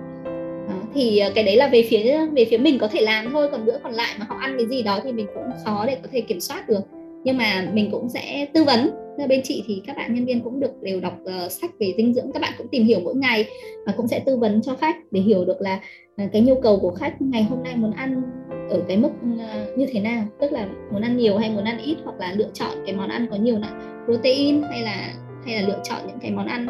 [0.67, 3.47] Đó, thì ờ, cái đấy là về phía về phía mình có thể làm thôi
[3.51, 5.97] còn bữa còn lại mà họ ăn cái gì đó thì mình cũng khó để
[6.03, 6.81] có thể kiểm soát được.
[7.23, 8.89] Nhưng mà mình cũng sẽ tư vấn.
[9.29, 12.13] Bên chị thì các bạn nhân viên cũng được đều đọc uh, sách về dinh
[12.13, 13.45] dưỡng các bạn cũng tìm hiểu mỗi ngày
[13.85, 15.79] và cũng sẽ tư vấn cho khách để hiểu được là
[16.23, 18.21] uh, cái nhu cầu của khách ngày hôm nay muốn ăn
[18.69, 20.23] ở cái mức uh, như thế nào.
[20.39, 23.09] Tức là muốn ăn nhiều hay muốn ăn ít hoặc là lựa chọn cái món
[23.09, 25.13] ăn có nhiều nặng protein hay là
[25.45, 26.67] hay là lựa chọn những cái món ăn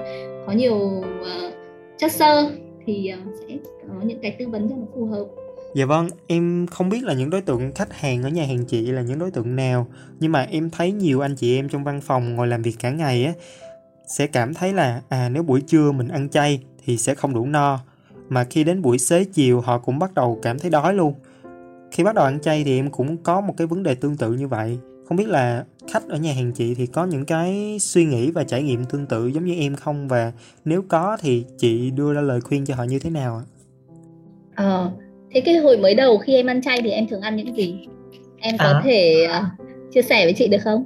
[0.48, 0.76] có nhiều
[1.22, 1.54] uh,
[1.98, 2.52] chất xơ
[2.86, 5.26] thì uh, sẽ có những cái tư vấn cho nó phù hợp
[5.74, 8.82] Dạ vâng, em không biết là những đối tượng khách hàng ở nhà hàng chị
[8.92, 9.88] là những đối tượng nào,
[10.20, 12.90] nhưng mà em thấy nhiều anh chị em trong văn phòng ngồi làm việc cả
[12.90, 13.34] ngày á
[14.08, 17.46] sẽ cảm thấy là à nếu buổi trưa mình ăn chay thì sẽ không đủ
[17.46, 17.80] no,
[18.30, 21.14] mà khi đến buổi xế chiều họ cũng bắt đầu cảm thấy đói luôn.
[21.92, 24.34] Khi bắt đầu ăn chay thì em cũng có một cái vấn đề tương tự
[24.34, 24.78] như vậy.
[25.08, 28.44] Không biết là khách ở nhà hàng chị thì có những cái suy nghĩ và
[28.44, 30.32] trải nghiệm tương tự giống như em không và
[30.66, 33.46] nếu có thì chị đưa ra lời khuyên cho họ như thế nào ạ?
[34.56, 34.92] Ờ,
[35.32, 37.88] thế cái hồi mới đầu khi em ăn chay thì em thường ăn những gì?
[38.40, 38.82] Em có à.
[38.84, 40.84] thể uh, chia sẻ với chị được không?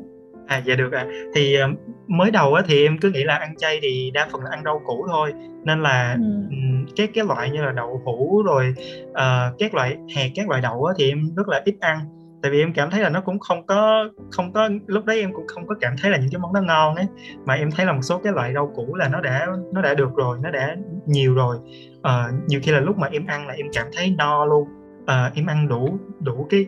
[0.48, 1.06] À dạ được ạ.
[1.10, 1.14] À.
[1.36, 4.42] Thì uh, mới đầu á thì em cứ nghĩ là ăn chay thì đa phần
[4.42, 5.34] là ăn rau củ thôi
[5.64, 6.56] nên là ừ.
[6.96, 8.74] cái cái loại như là đậu hũ rồi
[9.10, 12.00] uh, các loại hạt các loại đậu á thì em rất là ít ăn
[12.42, 15.34] tại vì em cảm thấy là nó cũng không có không có lúc đấy em
[15.34, 17.06] cũng không có cảm thấy là những cái món đó ngon ấy.
[17.46, 19.94] Mà em thấy là một số cái loại rau củ là nó đã nó đã
[19.94, 20.76] được rồi nó đã
[21.06, 21.58] nhiều rồi.
[21.98, 24.68] Uh, nhiều khi là lúc mà em ăn là em cảm thấy no luôn.
[25.04, 26.66] Uh, em ăn đủ đủ cái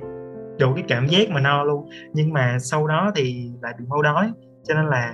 [0.59, 1.89] đủ cái cảm giác mà no luôn.
[2.13, 4.31] Nhưng mà sau đó thì lại bị mau đói.
[4.63, 5.13] Cho nên là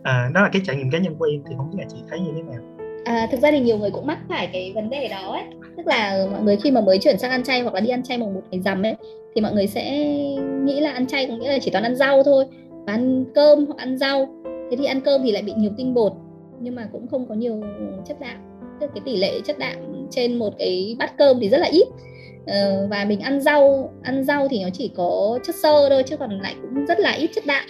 [0.00, 1.42] uh, đó là cái trải nghiệm cá nhân của em.
[1.48, 2.79] Thì không biết là chị thấy như thế nào?
[3.04, 5.42] À, thực ra thì nhiều người cũng mắc phải cái vấn đề đó ấy.
[5.76, 8.02] Tức là mọi người khi mà mới chuyển sang ăn chay hoặc là đi ăn
[8.02, 8.94] chay mùng một ngày rằm ấy
[9.34, 9.98] thì mọi người sẽ
[10.64, 12.44] nghĩ là ăn chay có nghĩa là chỉ toàn ăn rau thôi.
[12.86, 14.28] Và ăn cơm hoặc ăn rau
[14.70, 16.12] thế thì ăn cơm thì lại bị nhiều tinh bột
[16.60, 17.60] nhưng mà cũng không có nhiều
[18.08, 18.36] chất đạm.
[18.80, 21.86] Tức cái tỷ lệ chất đạm trên một cái bát cơm thì rất là ít.
[22.46, 26.16] Ờ, và mình ăn rau ăn rau thì nó chỉ có chất xơ thôi chứ
[26.16, 27.64] còn lại cũng rất là ít chất đạm.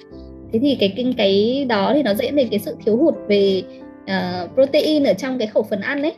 [0.52, 3.62] Thế thì cái cái cái đó thì nó dẫn đến cái sự thiếu hụt về
[4.10, 6.14] uh, protein ở trong cái khẩu phần ăn ấy.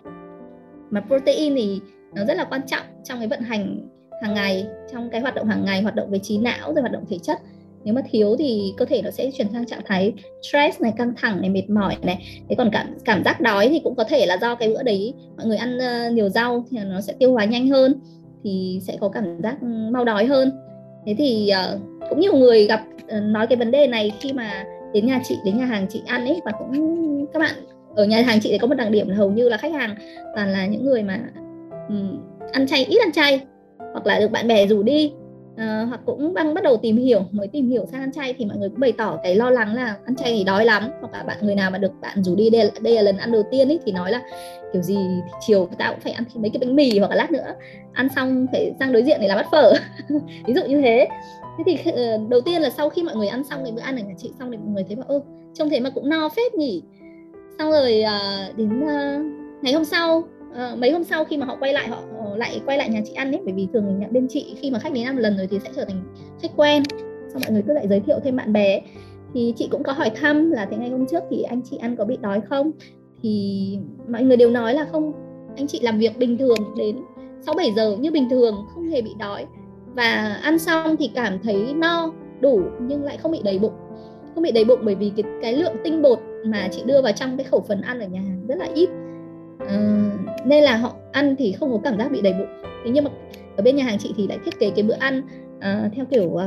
[0.90, 1.80] Mà protein thì
[2.14, 3.88] nó rất là quan trọng trong cái vận hành
[4.22, 6.92] hàng ngày trong cái hoạt động hàng ngày hoạt động về trí não rồi hoạt
[6.92, 7.38] động thể chất.
[7.84, 11.14] Nếu mà thiếu thì cơ thể nó sẽ chuyển sang trạng thái stress này căng
[11.16, 12.42] thẳng này mệt mỏi này.
[12.48, 15.14] Thế còn cảm cảm giác đói thì cũng có thể là do cái bữa đấy
[15.36, 18.00] mọi người ăn uh, nhiều rau thì nó sẽ tiêu hóa nhanh hơn
[18.44, 20.52] thì sẽ có cảm giác ừ, mau đói hơn.
[21.06, 24.64] Thế thì uh, cũng nhiều người gặp uh, nói cái vấn đề này khi mà
[24.92, 26.72] đến nhà chị đến nhà hàng chị ăn ấy và cũng
[27.32, 27.54] các bạn
[27.96, 29.94] ở nhà hàng chị thì có một đặc điểm là hầu như là khách hàng
[30.34, 31.20] toàn là những người mà
[31.88, 32.20] um,
[32.52, 33.40] ăn chay ít ăn chay
[33.78, 35.12] hoặc là được bạn bè rủ đi
[35.52, 38.44] uh, hoặc cũng đang bắt đầu tìm hiểu mới tìm hiểu sang ăn chay thì
[38.44, 41.12] mọi người cũng bày tỏ cái lo lắng là ăn chay thì đói lắm hoặc
[41.12, 43.42] là bạn người nào mà được bạn rủ đi đây, đây là lần ăn đầu
[43.50, 44.22] tiên ấy thì nói là
[44.72, 47.30] kiểu gì thì chiều tao cũng phải ăn mấy cái bánh mì hoặc là lát
[47.30, 47.54] nữa
[47.92, 49.72] ăn xong phải sang đối diện để làm bát phở.
[50.46, 51.08] Ví dụ như thế.
[51.58, 53.96] Thế thì uh, đầu tiên là sau khi mọi người ăn xong cái bữa ăn
[53.96, 55.20] ở nhà chị xong thì mọi người thấy bảo ơ
[55.54, 56.82] trông thế mà cũng no phết nhỉ?
[57.58, 59.26] Xong rồi uh, đến uh,
[59.62, 60.18] ngày hôm sau
[60.50, 62.02] uh, mấy hôm sau khi mà họ quay lại họ
[62.36, 64.92] lại quay lại nhà chị ăn ấy bởi vì thường bên chị khi mà khách
[64.92, 66.02] đến ăn một lần rồi thì sẽ trở thành
[66.42, 66.82] khách quen.
[67.32, 68.80] Xong mọi người cứ lại giới thiệu thêm bạn bè
[69.34, 71.96] thì chị cũng có hỏi thăm là thế ngày hôm trước thì anh chị ăn
[71.96, 72.70] có bị đói không?
[73.22, 75.12] Thì mọi người đều nói là không
[75.56, 76.96] anh chị làm việc bình thường đến
[77.40, 79.46] 6 7 giờ như bình thường không hề bị đói.
[79.94, 83.74] Và ăn xong thì cảm thấy no đủ nhưng lại không bị đầy bụng.
[84.34, 87.12] Không bị đầy bụng bởi vì cái cái lượng tinh bột mà chị đưa vào
[87.12, 88.88] trong cái khẩu phần ăn ở nhà hàng rất là ít.
[89.62, 92.48] Uh, nên là họ ăn thì không có cảm giác bị đầy bụng.
[92.84, 93.10] Thế nhưng mà
[93.56, 95.22] ở bên nhà hàng chị thì lại thiết kế cái bữa ăn
[95.56, 96.42] uh, theo kiểu uh,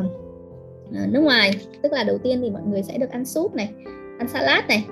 [1.09, 1.51] nước ngoài.
[1.81, 3.69] Tức là đầu tiên thì mọi người sẽ được ăn súp này
[4.19, 4.85] ăn salad này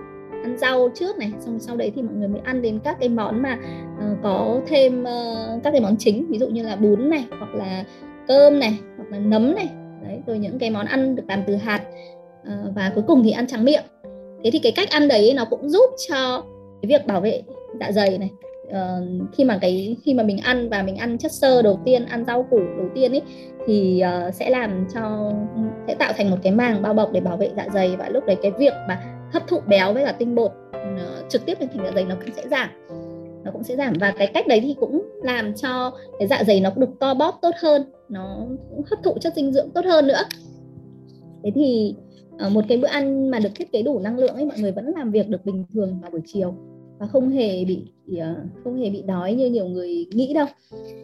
[0.44, 3.10] ăn rau trước này xong sau đấy thì mọi người mới ăn đến các cái
[3.10, 3.58] món mà
[3.98, 6.28] uh, có thêm uh, các cái món chính.
[6.30, 7.84] Ví dụ như là bún này hoặc là
[8.28, 9.70] cơm này hoặc là nấm này.
[10.04, 11.82] Đấy rồi những cái món ăn được làm từ hạt
[12.42, 13.84] uh, và cuối cùng thì ăn trắng miệng
[14.44, 16.44] thế thì cái cách ăn đấy nó cũng giúp cho
[16.82, 17.42] cái việc bảo vệ
[17.80, 18.32] dạ dày này.
[18.68, 22.06] Uh, khi mà cái khi mà mình ăn và mình ăn chất xơ đầu tiên
[22.06, 23.22] ăn rau củ đầu tiên ấy
[23.66, 25.32] thì uh, sẽ làm cho
[25.88, 28.26] sẽ tạo thành một cái màng bao bọc để bảo vệ dạ dày và lúc
[28.26, 31.70] đấy cái việc mà hấp thụ béo với cả tinh bột uh, trực tiếp lên
[31.70, 32.70] thành dạ dày nó cũng sẽ giảm.
[33.44, 36.60] Nó cũng sẽ giảm và cái cách đấy thì cũng làm cho cái dạ dày
[36.60, 38.38] nó được co bóp tốt hơn nó
[38.70, 40.22] cũng hấp thụ chất dinh dưỡng tốt hơn nữa.
[41.44, 44.36] Thế thì uh, Ờ, một cái bữa ăn mà được thiết kế đủ năng lượng
[44.36, 46.54] ấy mọi người vẫn làm việc được bình thường vào buổi chiều
[47.00, 47.82] và không hề bị
[48.20, 50.46] ờ, không hề bị đói như nhiều người nghĩ đâu.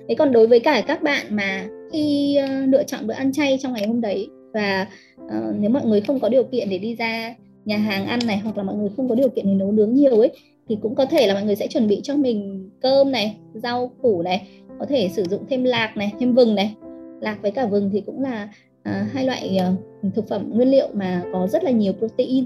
[0.07, 3.57] Thế còn đối với cả các bạn mà khi ờ, lựa chọn bữa ăn chay
[3.61, 4.87] trong ngày hôm đấy và
[5.25, 8.37] uh, nếu mọi người không có điều kiện để đi ra nhà hàng ăn này
[8.43, 10.31] hoặc là mọi người không có điều kiện để nấu nướng nhiều ấy
[10.69, 13.91] thì cũng có thể là mọi người sẽ chuẩn bị cho mình cơm này rau
[14.01, 14.47] củ này
[14.79, 16.75] có thể sử dụng thêm lạc này thêm vừng này.
[17.21, 18.49] Lạc với cả vừng thì cũng là
[18.93, 19.73] Ờ, hai loại ờ,
[20.15, 22.45] thực phẩm nguyên liệu mà có rất là nhiều protein.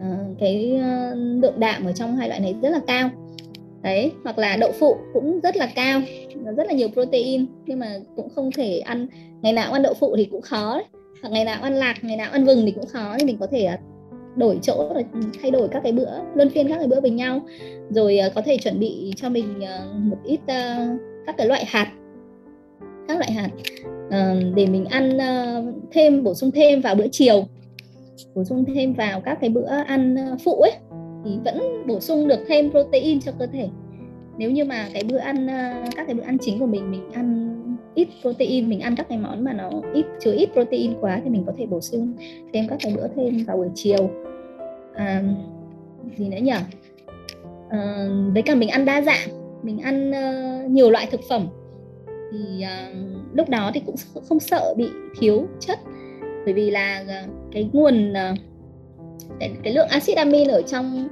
[0.00, 0.06] Ờ,
[0.38, 0.80] cái
[1.14, 3.10] lượng đạm ở trong hai loại này rất là cao.
[3.82, 6.00] Đấy, hoặc là đậu phụ cũng rất là cao
[6.56, 9.06] rất là nhiều protein, nhưng mà cũng không thể ăn,
[9.42, 10.84] ngày nào ăn đậu phụ thì cũng khó đấy.
[11.22, 13.46] hoặc ngày nào ăn lạc, ngày nào ăn vừng thì cũng khó, thì mình có
[13.46, 13.68] thể
[14.36, 14.92] đổi chỗ
[15.42, 17.40] thay đổi các cái bữa, luân phiên các cái bữa với nhau.
[17.90, 19.46] Rồi có thể chuẩn bị cho mình
[19.98, 20.40] một ít
[21.26, 21.92] các cái loại hạt
[23.08, 23.50] các loại hạt.
[24.06, 27.44] Uh, để mình ăn uh, thêm bổ sung thêm vào bữa chiều.
[28.34, 30.72] Bổ sung thêm vào các cái bữa ăn ờ, phụ ấy
[31.24, 33.68] thì vẫn bổ sung được thêm protein cho cơ thể.
[34.38, 35.46] Nếu như mà cái bữa ăn
[35.96, 37.56] các cái bữa ăn chính của mình mình ăn
[37.94, 41.30] ít protein mình ăn các cái món mà nó ít chứa ít protein quá thì
[41.30, 42.12] mình có thể bổ sung
[42.52, 44.10] thêm các cái bữa thêm vào buổi chiều.
[44.94, 45.22] À,
[46.16, 46.52] gì nữa nhỉ?
[47.70, 49.28] À, với cả mình ăn đa dạng.
[49.62, 51.46] Mình ăn uh, nhiều loại thực phẩm
[52.32, 52.96] thì uh,
[53.34, 53.94] lúc đó thì cũng
[54.28, 55.78] không sợ bị thiếu chất.
[56.44, 58.38] Bởi vì là uh, cái nguồn uh,
[59.40, 61.08] cái, cái lượng axit amin ở trong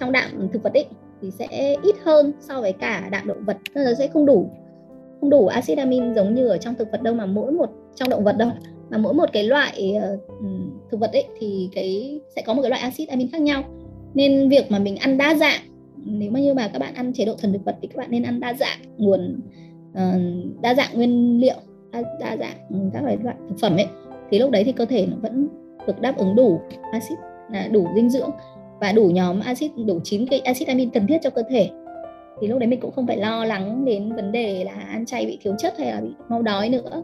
[0.00, 0.86] trong đạm thực vật ấy
[1.22, 4.50] thì sẽ ít hơn so với cả đạm động vật nên là sẽ không đủ
[5.20, 8.08] không đủ axit amin giống như ở trong thực vật đâu mà mỗi một trong
[8.08, 8.50] động vật đâu.
[8.90, 10.20] Mà mỗi một cái loại uh,
[10.90, 13.64] thực vật ấy thì cái sẽ có một cái loại axit amin khác nhau.
[14.14, 15.60] Nên việc mà mình ăn đa dạng
[16.04, 18.10] nếu mà như mà các bạn ăn chế độ thần thực vật thì các bạn
[18.10, 19.40] nên ăn đa dạng nguồn
[19.98, 21.56] uh, đa dạng nguyên liệu
[21.92, 23.86] đa, đa dạng các loại thực phẩm ấy
[24.30, 25.48] thì lúc đấy thì cơ thể nó vẫn
[25.86, 26.60] được đáp ứng đủ
[26.92, 27.18] axit
[27.52, 28.30] là đủ dinh dưỡng
[28.80, 31.70] và đủ nhóm axit đủ chín cái axit amin cần thiết cho cơ thể.
[32.40, 35.26] Thì lúc đấy mình cũng không phải lo lắng đến vấn đề là ăn chay
[35.26, 37.02] bị thiếu chất hay là bị mau đói nữa.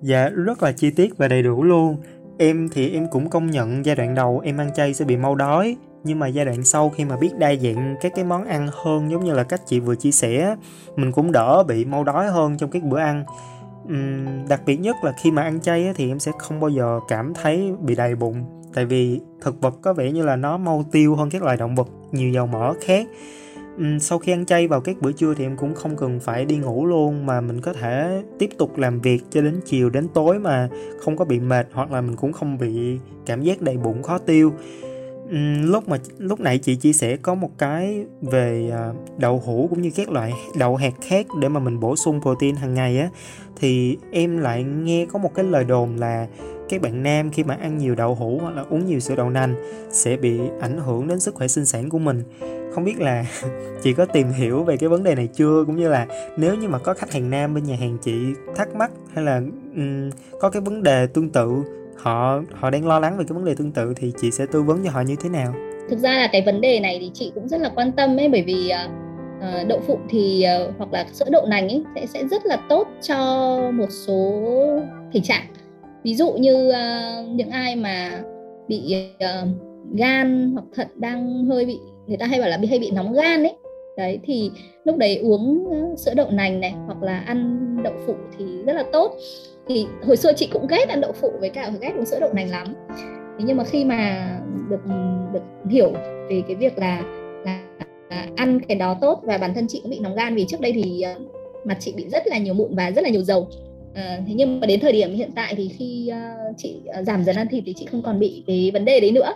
[0.00, 1.96] Dạ rất là chi tiết và đầy đủ luôn.
[2.38, 5.34] Em thì em cũng công nhận giai đoạn đầu em ăn chay sẽ bị mau
[5.34, 8.68] đói nhưng mà giai đoạn sau khi mà biết đa dạng các cái món ăn
[8.72, 10.56] hơn giống như là cách chị vừa chia sẻ
[10.96, 13.24] mình cũng đỡ bị mau đói hơn trong các bữa ăn.
[13.84, 17.00] Uhm, đặc biệt nhất là khi mà ăn chay thì em sẽ không bao giờ
[17.08, 18.44] cảm thấy bị đầy bụng.
[18.74, 21.74] Tại vì thực vật có vẻ như là nó mau tiêu hơn các loài động
[21.74, 23.06] vật nhiều dầu mỡ khác.
[24.00, 26.56] Sau khi ăn chay vào các bữa trưa thì em cũng không cần phải đi
[26.56, 30.38] ngủ luôn mà mình có thể tiếp tục làm việc cho đến chiều đến tối
[30.38, 30.68] mà
[31.00, 34.18] không có bị mệt hoặc là mình cũng không bị cảm giác đầy bụng khó
[34.18, 34.52] tiêu
[35.64, 39.82] lúc mà lúc nãy chị chia sẻ có một cái về à, đậu hũ cũng
[39.82, 43.08] như các loại đậu hạt khác để mà mình bổ sung protein hàng ngày á
[43.56, 46.26] thì em lại nghe có một cái lời đồn là
[46.68, 49.30] các bạn nam khi mà ăn nhiều đậu hũ hoặc là uống nhiều sữa đậu
[49.30, 49.54] nành
[49.90, 52.22] sẽ bị ảnh hưởng đến sức khỏe sinh sản của mình.
[52.74, 53.24] Không biết là
[53.82, 55.64] chị có tìm hiểu về cái vấn đề này chưa?
[55.66, 58.12] Cũng như là nếu như mà có khách hàng nam bên nhà hàng chị
[58.56, 59.42] thắc mắc hay là
[59.76, 61.62] um, có cái vấn đề tương tự
[62.02, 64.62] họ họ đang lo lắng về cái vấn đề tương tự thì chị sẽ tư
[64.62, 65.54] vấn cho họ như thế nào?
[65.90, 68.28] Thực ra là cái vấn đề này thì chị cũng rất là quan tâm ấy
[68.28, 72.24] bởi vì uh, đậu phụ thì uh, hoặc là sữa đậu nành ấy sẽ sẽ
[72.30, 73.16] rất là tốt cho
[73.74, 74.42] một số
[75.12, 75.44] thể trạng.
[76.04, 78.22] Ví dụ như uh, những ai mà
[78.68, 79.48] bị uh,
[79.94, 83.12] gan hoặc thận đang hơi bị người ta hay bảo là bị hay bị nóng
[83.12, 83.56] gan ấy.
[83.96, 84.50] Đấy thì
[84.84, 88.84] lúc đấy uống sữa đậu nành này hoặc là ăn đậu phụ thì rất là
[88.92, 89.16] tốt
[89.74, 92.32] thì hồi xưa chị cũng ghét ăn đậu phụ với cả ghét uống sữa đậu
[92.32, 92.74] nành lắm.
[93.38, 94.30] Thế nhưng mà khi mà
[94.70, 94.80] được
[95.32, 95.92] được hiểu
[96.30, 97.02] về cái việc là
[97.44, 97.62] là,
[98.10, 100.60] là ăn cái đó tốt và bản thân chị cũng bị nóng gan vì trước
[100.60, 101.30] đây thì uh,
[101.66, 103.48] mặt chị bị rất là nhiều mụn và rất là nhiều dầu.
[103.94, 107.24] À, thế nhưng mà đến thời điểm hiện tại thì khi uh, chị uh, giảm
[107.24, 109.32] dần ăn thịt thì chị không còn bị cái vấn đề đấy nữa.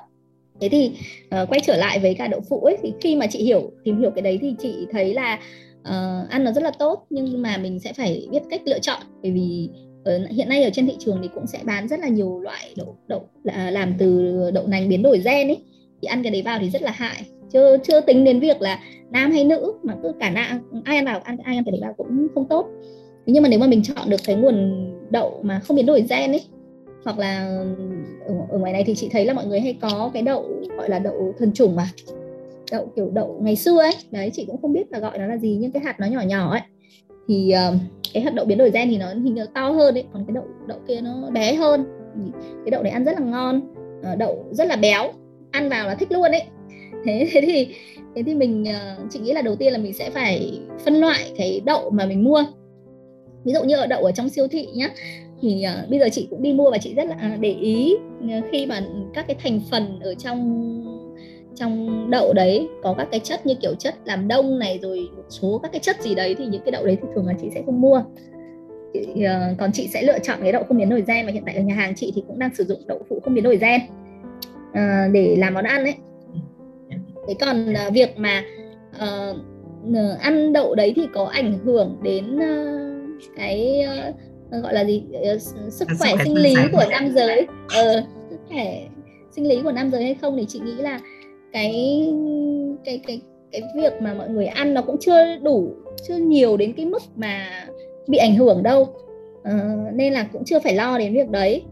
[0.61, 0.93] Thế thì
[1.27, 4.01] uh, quay trở lại với cả đậu phụ ấy thì khi mà chị hiểu tìm
[4.01, 5.39] hiểu cái đấy thì chị thấy là
[5.81, 9.01] uh, ăn nó rất là tốt nhưng mà mình sẽ phải biết cách lựa chọn.
[9.23, 9.69] Bởi vì
[10.05, 12.75] ở, hiện nay ở trên thị trường thì cũng sẽ bán rất là nhiều loại
[12.77, 15.59] đậu đậu là làm từ đậu nành biến đổi gen ấy.
[16.03, 17.23] Thì ăn cái đấy vào thì rất là hại.
[17.53, 21.05] Chưa chưa tính đến việc là nam hay nữ mà cứ cả nam ai ăn
[21.05, 22.67] vào ăn ai ăn cái đấy vào cũng không tốt.
[23.27, 26.33] Nhưng mà nếu mà mình chọn được cái nguồn đậu mà không biến đổi gen
[26.33, 26.43] ấy
[27.05, 27.63] hoặc là
[28.27, 30.91] ở, ở ngoài này thì chị thấy là mọi người hay có cái đậu gọi
[30.91, 31.89] là đậu thần trùng mà.
[32.73, 33.95] Đậu kiểu đậu ngày xưa ấy.
[34.11, 36.21] Đấy chị cũng không biết là gọi nó là gì nhưng cái hạt nó nhỏ
[36.21, 36.61] nhỏ ấy
[37.29, 37.81] thì uh,
[38.15, 40.35] cái hạt đậu biến đổi gen thì nó hình như to hơn đấy còn cái
[40.35, 41.85] đậu đậu kia nó bé hơn.
[42.65, 43.61] Cái đậu này ăn rất là ngon
[44.13, 45.13] uh, đậu rất là béo
[45.51, 46.43] ăn vào là thích luôn đấy
[47.05, 47.75] thế thế thì
[48.15, 51.33] thế thì mình uh, chị nghĩ là đầu tiên là mình sẽ phải phân loại
[51.39, 52.45] cái đậu mà mình mua.
[53.45, 54.91] Ví dụ như ở đậu ở trong siêu thị nhá
[55.41, 57.97] thì uh, bây giờ chị cũng đi mua và chị rất là à, để ý
[58.53, 60.84] khi mà các cái thành phần ở trong
[61.57, 65.25] trong đậu đấy có các cái chất như kiểu chất làm đông này rồi một
[65.29, 67.51] số các cái chất gì đấy thì những cái đậu đấy thì thường là chị
[67.55, 68.03] sẽ không mua.
[68.93, 71.43] Chị, uh, còn chị sẽ lựa chọn cái đậu không biến đổi gen và hiện
[71.47, 73.57] tại ở nhà hàng chị thì cũng đang sử dụng đậu phụ không biến đổi
[73.57, 73.81] gen
[74.71, 75.95] uh, để làm món ăn đấy
[77.29, 78.43] thế còn uh, việc mà
[78.97, 79.37] uh,
[80.21, 85.05] ăn đậu đấy thì có ảnh hưởng đến uh, cái uh, gọi là gì?
[85.35, 85.41] Uh,
[85.73, 87.47] sức khỏe sinh lý của nam giới.
[87.65, 88.89] Uh, sức khỏe
[89.31, 91.01] sinh lý của nam giới hay không thì chị nghĩ là
[91.55, 92.05] cái
[92.85, 93.21] cái cái
[93.53, 95.69] cái việc mà mọi người ăn nó cũng chưa đủ
[96.09, 97.67] chưa nhiều đến cái mức mà
[98.07, 98.89] bị ảnh hưởng đâu.
[99.43, 101.63] À, nên là cũng chưa phải lo đến việc đấy.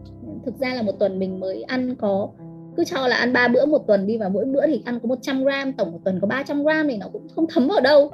[0.45, 2.29] Thực ra là một tuần mình mới ăn có
[2.77, 5.07] cứ cho là ăn ba bữa một tuần đi và mỗi bữa thì ăn có
[5.07, 8.11] 100 gram tổng một tuần có 300 gram thì nó cũng không thấm vào đâu.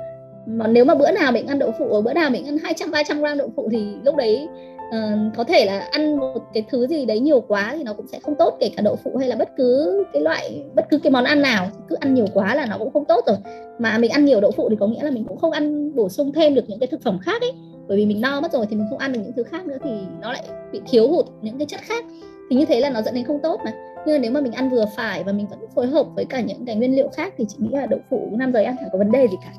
[0.48, 3.20] Mà nếu mà bữa nào mình ăn đậu phụ bữa nào mình ăn 200 300
[3.20, 4.48] gram đậu phụ thì lúc đấy
[4.90, 8.08] uh, có thể là ăn một cái thứ gì đấy nhiều quá thì nó cũng
[8.08, 10.98] sẽ không tốt kể cả đậu phụ hay là bất cứ cái loại bất cứ
[10.98, 13.38] cái món ăn nào cứ ăn nhiều quá là nó cũng không tốt rồi.
[13.80, 16.10] Mà mình ăn nhiều đậu phụ thì có nghĩa là mình cũng không ăn bổ
[16.10, 17.52] sung thêm được những cái thực phẩm khác ấy
[17.88, 19.78] bởi vì mình no mất rồi thì mình không ăn được những thứ khác nữa
[19.84, 19.90] thì
[20.22, 22.06] nó lại bị thiếu hụt những cái chất khác.
[22.50, 23.72] Thì như thế là nó dẫn đến không tốt mà.
[24.06, 26.42] Nhưng mà nếu mà mình ăn vừa phải và mình vẫn phối hợp với cả
[26.42, 28.90] những cái nguyên liệu khác thì chị nghĩ là đậu phụ năm giờ ăn chẳng
[28.92, 29.54] có vấn đề gì cả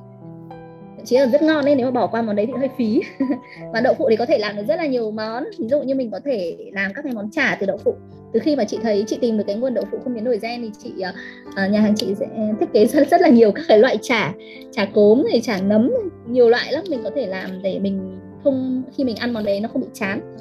[1.05, 3.01] chỉ là rất ngon nên nếu mà bỏ qua món đấy thì hơi phí.
[3.73, 5.45] Và đậu phụ thì có thể làm được rất là nhiều món.
[5.59, 7.95] Ví dụ như mình có thể làm các cái món chả từ đậu phụ.
[8.33, 10.39] Từ khi mà chị thấy chị tìm được cái nguồn đậu phụ không biến đổi
[10.43, 12.27] gen thì chị uh, nhà hàng chị sẽ
[12.61, 14.33] thiết kế rất rất là nhiều các cái loại chả
[14.73, 15.91] chả cốm này chả nấm
[16.29, 16.85] nhiều loại lắm.
[16.91, 19.89] Mình có thể làm để mình không khi mình ăn món đấy nó không bị
[19.95, 20.37] chán.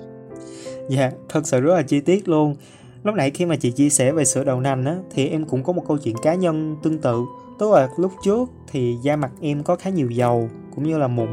[0.89, 2.55] Dạ yeah, thật sự rất là chi tiết luôn.
[3.03, 5.63] Lúc nãy khi mà chị chia sẻ về sữa đậu nành á thì em cũng
[5.63, 7.21] có một câu chuyện cá nhân tương tự
[7.59, 11.07] tức là lúc trước thì da mặt em có khá nhiều dầu cũng như là
[11.07, 11.29] mụn.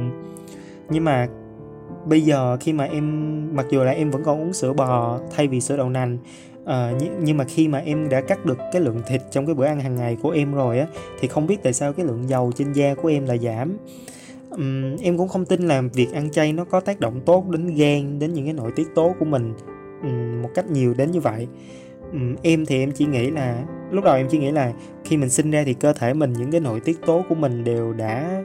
[0.91, 1.29] Nhưng mà
[2.07, 5.49] bây giờ khi mà em mặc dù là em vẫn còn uống sữa bò thay
[5.49, 6.19] vì sữa đậu nành
[6.63, 9.65] uh, nhưng mà khi mà em đã cắt được cái lượng thịt trong cái bữa
[9.65, 10.87] ăn hàng ngày của em rồi á
[11.21, 13.77] thì không biết tại sao cái lượng dầu trên da của em là giảm.
[14.51, 17.75] Um, em cũng không tin là việc ăn chay nó có tác động tốt đến
[17.75, 19.55] gan đến những cái nội tiết tố của mình
[20.03, 21.49] um, một cách nhiều đến như vậy.
[22.13, 24.73] Ừ, em thì em chỉ nghĩ là, lúc đầu em chỉ nghĩ là
[25.05, 27.65] khi mình sinh ra thì cơ thể mình, những cái nội tiết tố của mình
[27.65, 28.43] đều đã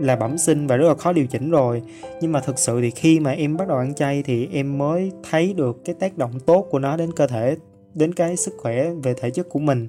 [0.00, 1.82] là bẩm sinh và rất là khó điều chỉnh rồi.
[2.20, 5.12] Nhưng mà thực sự thì khi mà em bắt đầu ăn chay thì em mới
[5.30, 7.56] thấy được cái tác động tốt của nó đến cơ thể,
[7.94, 9.86] đến cái sức khỏe về thể chất của mình.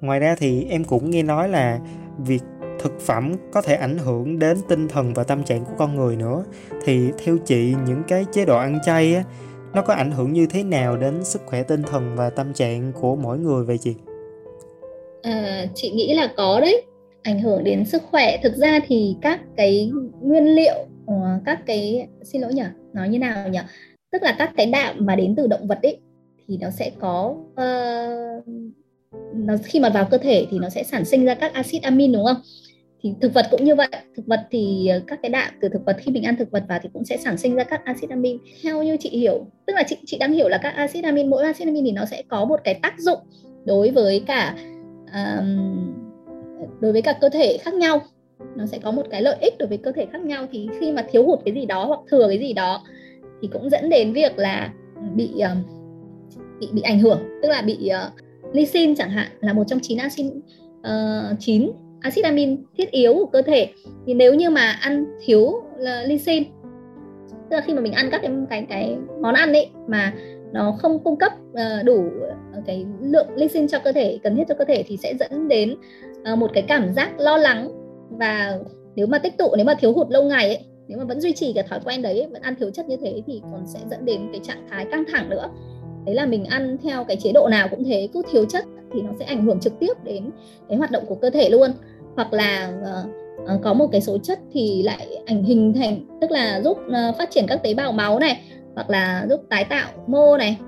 [0.00, 1.78] Ngoài ra thì em cũng nghe nói là
[2.18, 2.42] việc
[2.78, 6.16] thực phẩm có thể ảnh hưởng đến tinh thần và tâm trạng của con người
[6.16, 6.44] nữa.
[6.84, 9.24] Thì theo chị, những cái chế độ ăn chay á
[9.74, 12.92] nó có ảnh hưởng như thế nào đến sức khỏe tinh thần và tâm trạng
[13.00, 13.94] của mỗi người vậy chị?
[15.22, 16.82] À, chị nghĩ là có đấy.
[17.22, 18.36] Ảnh hưởng đến sức khỏe.
[18.42, 20.74] Thực ra thì các cái nguyên liệu
[21.06, 23.58] ờ, các cái xin lỗi nhỉ nói như nào nhỉ?
[24.12, 26.00] Tức là các cái đạm mà đến từ động vật ấy
[26.46, 28.44] thì nó sẽ có uh,
[29.34, 32.12] nó khi mà vào cơ thể thì nó sẽ sản sinh ra các axit amin
[32.12, 32.36] đúng không?
[33.02, 33.88] Thì thực vật cũng như vậy.
[34.16, 36.64] Thực vật thì ờ, các cái đạm từ thực vật khi mình ăn thực vật
[36.68, 38.38] vào thì cũng sẽ sản sinh ra các axit amin.
[38.62, 41.44] Theo như chị hiểu tức là chị chị đang hiểu là các axit amin mỗi
[41.44, 43.18] axit amin thì nó sẽ có một cái tác dụng
[43.64, 44.54] đối với cả
[45.14, 45.94] um,
[46.80, 48.02] đối với cả cơ thể khác nhau.
[48.56, 50.46] Nó sẽ có một cái lợi ích đối với cơ thể khác nhau.
[50.52, 52.82] Thì khi mà thiếu hụt cái gì đó hoặc thừa cái gì đó
[53.42, 54.72] thì cũng dẫn đến việc là
[55.14, 55.62] bị um,
[56.60, 57.20] bị bị ảnh hưởng.
[57.42, 58.10] Tức là bị ờ,
[58.48, 60.26] uh, lysine chẳng hạn là một trong chín axit
[60.80, 63.68] uh, chín axit amin thiết yếu của cơ thể.
[64.06, 66.44] Thì nếu như mà ăn thiếu là lysine
[67.50, 70.12] tức là khi mà mình ăn các cái cái cái món ăn ấy mà
[70.52, 72.04] nó không cung cấp uh, đủ
[72.52, 75.48] ờ, cái lượng lysine cho cơ thể cần thiết cho cơ thể thì sẽ dẫn
[75.48, 75.76] đến
[76.32, 77.68] uh, một cái cảm giác lo lắng.
[78.10, 78.58] Và
[78.96, 80.58] nếu mà tích tụ nếu mà thiếu hụt lâu ngày ấy
[80.88, 83.22] nếu mà vẫn duy trì cái thói quen đấy vẫn ăn thiếu chất như thế
[83.26, 85.50] thì còn sẽ dẫn đến cái trạng thái căng thẳng nữa.
[86.06, 89.02] Đấy là mình ăn theo cái chế độ nào cũng thế cứ thiếu chất thì
[89.02, 90.30] nó sẽ ảnh hưởng trực tiếp đến
[90.68, 91.70] cái hoạt động của cơ thể luôn.
[92.16, 96.60] Hoặc là uh, có một cái số chất thì lại ảnh hình thành tức là
[96.64, 98.40] giúp uh, phát triển các tế bào máu này
[98.74, 100.58] hoặc là giúp tái tạo mô này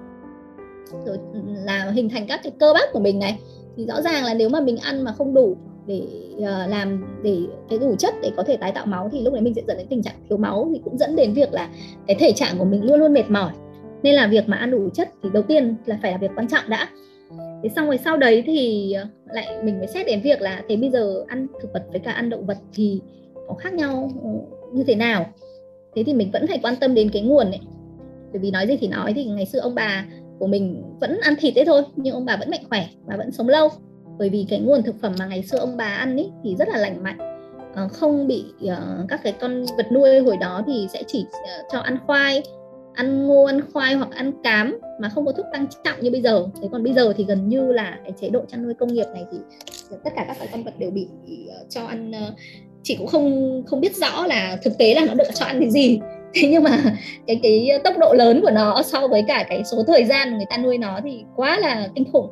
[1.06, 3.38] rồi ừ, là hình thành các cái cơ bắp của mình này.
[3.76, 5.56] Thì rõ ràng là nếu mà mình ăn mà không đủ
[5.86, 6.02] để
[6.36, 7.38] uh, làm để
[7.70, 9.76] cái đủ chất để có thể tái tạo máu thì lúc đấy mình sẽ dẫn
[9.76, 11.68] đến tình trạng thiếu máu thì cũng dẫn đến việc là
[12.06, 13.52] cái thể trạng của mình luôn luôn mệt mỏi.
[14.02, 16.48] Nên là việc mà ăn đủ chất thì đầu tiên là phải là việc quan
[16.48, 16.88] trọng đã
[17.62, 20.76] thế xong rồi sau đấy thì ờ, lại mình mới xét đến việc là, thế
[20.76, 23.00] bây giờ ăn thực vật với cả ăn động vật thì
[23.48, 24.28] có khác nhau ừ,
[24.72, 25.26] như thế nào?
[25.94, 27.60] Thế thì mình vẫn phải quan tâm đến cái nguồn ấy.
[28.32, 30.06] Bởi vì nói gì thì nói, thì ngày xưa ông bà
[30.38, 33.32] của mình vẫn ăn thịt đấy thôi, nhưng ông bà vẫn mạnh khỏe và vẫn
[33.32, 33.68] sống lâu.
[34.18, 36.68] Bởi vì cái nguồn thực phẩm mà ngày xưa ông bà ăn ấy thì rất
[36.68, 37.18] là lành mạnh.
[37.74, 41.26] Ờ, không bị ờ, các cái con vật nuôi hồi đó thì sẽ chỉ
[41.72, 42.42] cho ăn khoai
[42.94, 46.22] ăn ngô ăn khoai hoặc ăn cám mà không có thuốc tăng trọng như bây
[46.22, 46.46] giờ.
[46.62, 49.06] Thế còn bây giờ thì gần như là cái chế độ chăn nuôi công nghiệp
[49.14, 49.38] này thì
[50.04, 51.08] tất cả các con vật đều bị
[51.48, 52.34] ờ, cho ăn ờ,
[52.82, 55.70] chị cũng không không biết rõ là thực tế là nó được cho ăn cái
[55.70, 56.00] gì.
[56.34, 56.96] Thế nhưng mà
[57.26, 60.46] cái cái tốc độ lớn của nó so với cả cái số thời gian người
[60.50, 62.30] ta nuôi nó thì quá là kinh khủng.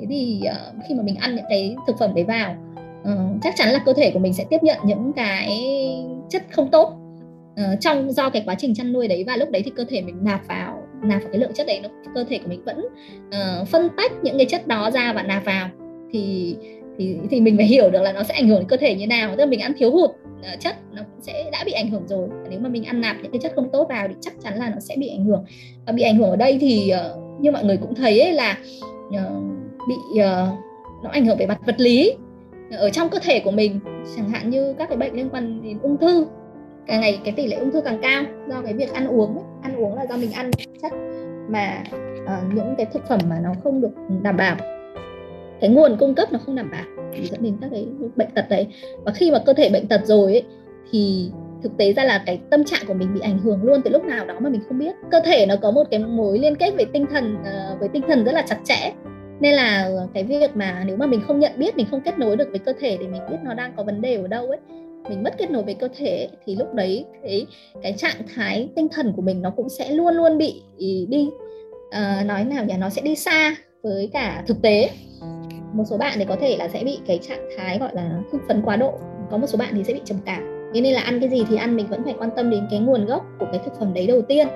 [0.00, 2.56] Thế thì uh, khi mà mình ăn những cái thực phẩm đấy vào
[3.02, 5.48] uh, chắc chắn là cơ thể của mình sẽ tiếp nhận những cái
[6.28, 7.05] chất không tốt
[7.60, 10.02] uh, trong do cái quá trình chăn nuôi đấy và lúc đấy thì cơ thể
[10.02, 12.86] mình nạp vào nạp vào cái lượng chất đấy nó cơ thể của mình vẫn
[13.28, 15.68] uh, phân tách những cái chất đó ra và nạp vào.
[16.12, 16.56] Thì
[16.98, 19.06] thì thì mình phải hiểu được là nó sẽ ảnh hưởng đến cơ thể như
[19.06, 19.30] nào.
[19.30, 22.06] Tức là mình ăn thiếu hụt uh, chất nó cũng sẽ đã bị ảnh hưởng
[22.06, 22.28] rồi.
[22.50, 24.70] Nếu mà mình ăn nạp những cái chất không tốt vào thì chắc chắn là
[24.70, 25.44] nó sẽ bị ảnh hưởng.
[25.86, 28.58] Và bị ảnh hưởng ở đây thì uh, như mọi người cũng thấy ấy là
[29.08, 29.42] uh,
[29.88, 30.48] bị uh,
[31.04, 32.12] nó ảnh hưởng về mặt vật lý.
[32.78, 33.80] Ở trong cơ thể của mình
[34.16, 36.26] chẳng hạn như các cái bệnh liên quan đến ung thư
[36.86, 39.76] càng ngày cái tỷ lệ ung thư càng cao do cái việc ăn uống ăn
[39.76, 40.50] uống là do mình ăn
[40.82, 40.92] chất
[41.48, 41.82] mà
[42.24, 43.90] uh, những cái thực phẩm mà nó không được
[44.22, 44.56] đảm bảo.
[45.60, 46.84] Cái nguồn cung cấp nó không đảm bảo
[47.14, 48.66] thì dẫn đến các cái bệnh tật đấy.
[49.04, 50.42] Và khi mà cơ thể bệnh tật rồi ấy,
[50.90, 51.30] thì
[51.62, 54.04] thực tế ra là cái tâm trạng của mình bị ảnh hưởng luôn từ lúc
[54.04, 54.96] nào đó mà mình không biết.
[55.10, 58.02] Cơ thể nó có một cái mối liên kết về tinh thần uh, với tinh
[58.08, 58.92] thần rất là chặt chẽ.
[59.40, 62.36] Nên là cái việc mà nếu mà mình không nhận biết mình không kết nối
[62.36, 64.58] được với cơ thể thì mình biết nó đang có vấn đề ở đâu ấy
[65.08, 67.46] mình mất kết nối với cơ thể thì lúc đấy cái
[67.82, 70.62] cái trạng thái tinh thần của mình nó cũng sẽ luôn luôn bị
[71.08, 71.28] đi.
[71.88, 72.74] Uh, nói nào nhỉ?
[72.78, 74.90] Nó sẽ đi xa với cả thực tế.
[75.72, 78.42] Một số bạn thì có thể là sẽ bị cái trạng thái gọi là hưng
[78.48, 78.92] phấn quá độ.
[79.30, 80.70] Có một số bạn thì sẽ bị trầm cảm.
[80.74, 82.80] Thế nên là ăn cái gì thì ăn mình vẫn phải quan tâm đến cái
[82.80, 84.48] nguồn gốc của cái thực phẩm đấy đầu tiên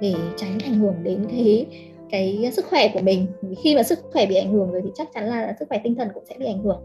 [0.00, 1.66] để tránh ảnh hưởng đến cái
[2.10, 3.26] cái sức khỏe của mình.
[3.62, 5.94] Khi mà sức khỏe bị ảnh hưởng rồi thì chắc chắn là sức khỏe tinh
[5.94, 6.80] thần cũng sẽ bị ảnh hưởng.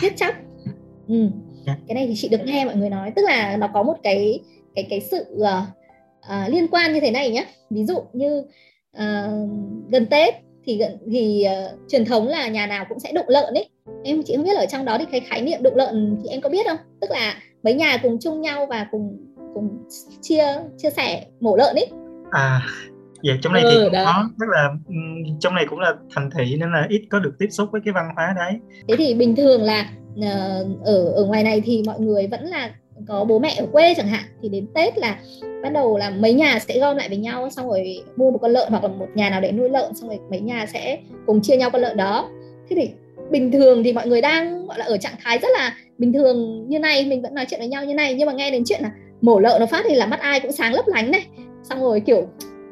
[0.00, 0.36] Thiết chắc
[1.08, 1.28] ừ.
[1.66, 1.76] Dạ.
[1.88, 3.12] cái này thì chị được nghe mọi người nói.
[3.16, 4.40] Tức là nó có một cái
[4.74, 5.42] cái cái sự uh,
[6.18, 8.38] uh, liên quan như thế này nhé ví dụ như
[8.96, 9.50] uh,
[9.88, 10.34] gần tết
[10.64, 13.68] thì gần thì uh, truyền thống là nhà nào cũng sẽ đụng lợn ấy.
[14.04, 16.40] Em chị không biết ở trong đó thì cái khái niệm đụng lợn thì em
[16.40, 16.78] có biết không?
[17.00, 19.18] Tức là mấy nhà cùng chung nhau và cùng
[19.54, 19.78] cùng
[20.20, 20.44] chia
[20.76, 21.86] chia sẻ mổ lợn ấy.
[22.30, 22.60] À
[23.22, 24.04] dạ trong này ừ, thì đó.
[24.06, 24.28] có.
[24.40, 24.68] Tức là
[25.40, 27.92] trong này cũng là thành thị nên là ít có được tiếp xúc với cái
[27.92, 28.52] văn hóa đấy.
[28.88, 29.90] Thế thì bình thường là
[30.22, 32.70] Ờ, ở ở ngoài này thì mọi người vẫn là
[33.08, 34.24] có bố mẹ ở quê chẳng hạn.
[34.42, 35.18] Thì đến tết là
[35.62, 38.50] bắt đầu là mấy nhà sẽ gom lại với nhau, xong rồi mua một con
[38.50, 41.40] lợn hoặc là một nhà nào để nuôi lợn, xong rồi mấy nhà sẽ cùng
[41.42, 42.28] chia nhau con lợn đó.
[42.70, 42.90] Thế thì
[43.30, 46.64] bình thường thì mọi người đang, gọi là, ở trạng thái rất là bình thường
[46.68, 48.80] như này, mình vẫn nói chuyện với nhau như này, nhưng mà nghe đến chuyện
[48.82, 48.90] là
[49.20, 51.26] mổ lợn nó phát thì là mắt ai cũng sáng lấp lánh này.
[51.62, 52.26] Xong rồi, kiểu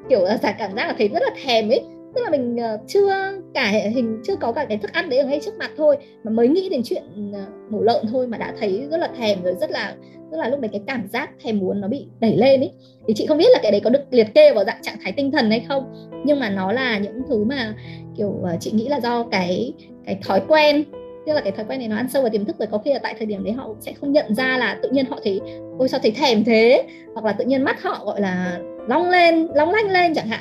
[0.08, 1.80] kiểu là cảm giác là thấy rất là thèm ấy
[2.16, 3.08] tức là mình ờ, chưa
[3.54, 6.30] cả hình, chưa có cả cái thức ăn đấy ở ngay trước mặt thôi, mà
[6.30, 7.40] mới nghĩ đến chuyện ờ,
[7.70, 9.94] mổ lợn thôi mà đã thấy rất là thèm rồi, rất là
[10.32, 12.70] tức là lúc đấy cái cảm giác thèm muốn nó bị đẩy lên ấy
[13.08, 15.12] thì chị không biết là cái đấy có được liệt kê vào dạng trạng thái
[15.12, 17.74] tinh thần hay không, nhưng mà nó là những thứ mà,
[18.16, 19.72] kiểu ờ, chị nghĩ là do cái
[20.06, 20.84] cái thói quen,
[21.26, 22.92] tức là cái thói quen này nó ăn sâu vào tiềm thức rồi, có khi
[22.92, 25.20] là tại thời điểm đấy họ cũng sẽ không nhận ra là tự nhiên họ
[25.24, 25.40] thấy,
[25.78, 26.82] ôi, sao thấy thèm thế?
[27.14, 28.58] Hoặc là tự nhiên mắt họ, gọi là,
[28.88, 30.40] long lên, long lanh lên chẳng hạn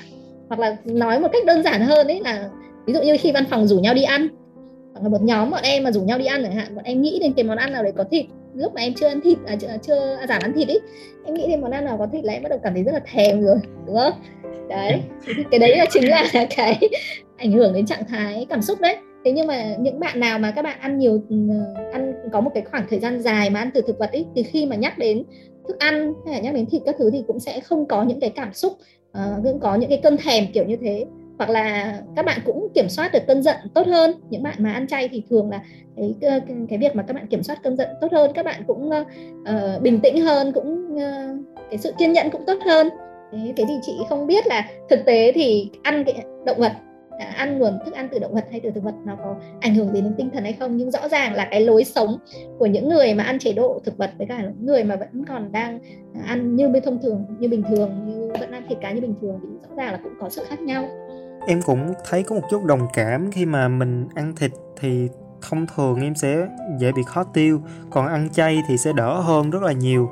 [0.49, 2.49] hoặc là nói một cách đơn giản hơn đấy là
[2.85, 4.27] ví dụ như khi văn phòng rủ nhau đi ăn
[4.93, 7.01] hoặc là một nhóm bọn em mà rủ nhau đi ăn chẳng hạn bọn em
[7.01, 8.25] nghĩ đến cái món ăn nào đấy có thịt.
[8.55, 10.79] Lúc mà em chưa ăn thịt à, chưa, chưa giảm ăn thịt ý
[11.25, 12.91] em nghĩ đến món ăn nào có thịt là em bắt đầu cảm thấy rất
[12.91, 14.13] là thèm rồi đúng không?
[14.69, 15.01] Đấy
[15.51, 16.25] cái đấy là chính là
[16.55, 16.79] cái
[17.37, 18.97] ảnh hưởng đến trạng thái cảm xúc đấy.
[19.25, 21.35] Thế nhưng mà những bạn nào mà các bạn ăn nhiều ừ,
[21.93, 24.43] ăn có một cái khoảng thời gian dài mà ăn từ thực vật ấy thì
[24.43, 25.23] khi mà nhắc đến
[25.67, 28.19] thức ăn hay là nhắc đến thịt các thứ thì cũng sẽ không có những
[28.19, 28.73] cái cảm xúc
[29.15, 31.05] uh, cũng có những cái cơn thèm kiểu như thế.
[31.37, 34.11] Hoặc là các bạn cũng kiểm soát được cơn giận tốt hơn.
[34.29, 35.61] Những bạn mà ăn chay thì thường là
[36.21, 38.31] cái cái việc mà các bạn kiểm soát cơn giận tốt hơn.
[38.33, 42.57] Các bạn cũng uh, bình tĩnh hơn cũng uh, cái sự kiên nhẫn cũng tốt
[42.65, 42.89] hơn.
[43.31, 46.71] Thế, thế thì chị không biết là thực tế thì ăn cái động vật
[47.19, 49.75] À, ăn nguồn thức ăn từ động vật hay từ thực vật nó có ảnh
[49.75, 50.77] hưởng gì đến tinh thần hay không?
[50.77, 52.17] Nhưng rõ ràng là cái lối sống
[52.59, 55.25] của những người mà ăn chế độ thực vật với cả những người mà vẫn
[55.27, 55.79] còn đang
[56.13, 59.01] à, ăn như bên thông thường như bình thường như vẫn ăn thịt cá như
[59.01, 60.85] bình thường thì rõ ràng là cũng có sự khác nhau.
[61.47, 65.07] Em cũng thấy có một chút đồng cảm khi mà mình ăn thịt thì
[65.49, 66.47] thông thường em sẽ
[66.79, 70.09] dễ bị khó tiêu còn ăn chay thì sẽ đỡ hơn rất là nhiều.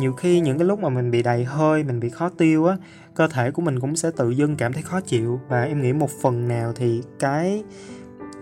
[0.00, 2.76] Nhiều khi những cái lúc mà mình bị đầy hơi mình bị khó tiêu á
[3.18, 5.40] cơ thể của mình cũng sẽ tự dưng cảm thấy khó chịu.
[5.48, 7.64] Và em nghĩ một phần nào thì cái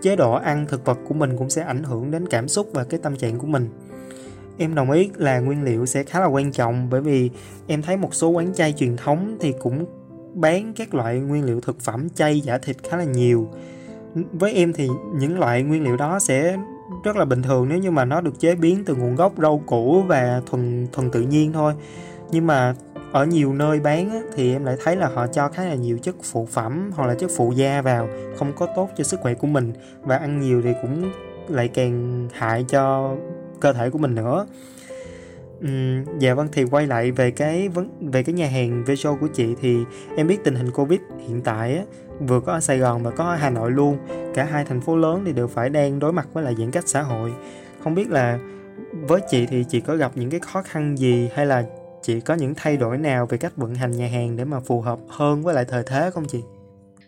[0.01, 2.83] chế độ ăn thực vật của mình cũng sẽ ảnh hưởng đến cảm xúc và
[2.83, 3.69] cái tâm trạng của mình.
[4.57, 7.29] Em đồng ý là nguyên liệu sẽ khá là quan trọng, bởi vì
[7.67, 9.85] em thấy một số quán chay truyền thống thì cũng
[10.33, 13.49] bán các loại nguyên liệu thực phẩm chay giả thịt khá là nhiều.
[14.33, 16.57] Với em thì những loại nguyên liệu đó sẽ
[17.03, 19.61] rất là bình thường nếu như mà nó được chế biến từ nguồn gốc rau
[19.65, 21.73] củ và thuần thuần tự nhiên thôi.
[22.31, 22.75] Nhưng mà
[23.11, 25.97] ở nhiều nơi bán á, thì em lại thấy là họ cho khá là nhiều
[25.97, 29.33] chất phụ phẩm hoặc là chất phụ da vào không có tốt cho sức khỏe
[29.33, 29.73] của mình.
[30.01, 31.11] Và ăn nhiều thì cũng
[31.47, 33.15] lại càng hại cho
[33.59, 34.47] cơ thể của mình nữa.
[35.59, 39.27] Uhm, dạ vâng thì quay lại về cái vấn về cái nhà hàng Veso của
[39.27, 39.77] chị thì
[40.17, 41.83] em biết tình hình Covid hiện tại á,
[42.19, 43.97] vừa có ở Sài Gòn và có ở Hà Nội luôn.
[44.33, 46.87] Cả hai thành phố lớn thì đều phải đang đối mặt với lại giãn cách
[46.87, 47.33] xã hội.
[47.83, 48.39] Không biết là
[48.91, 51.63] với chị thì chị có gặp những cái khó khăn gì hay là
[52.01, 54.81] chị có những thay đổi nào về cách vận hành nhà hàng để mà phù
[54.81, 56.39] hợp hơn với lại thời thế không chị?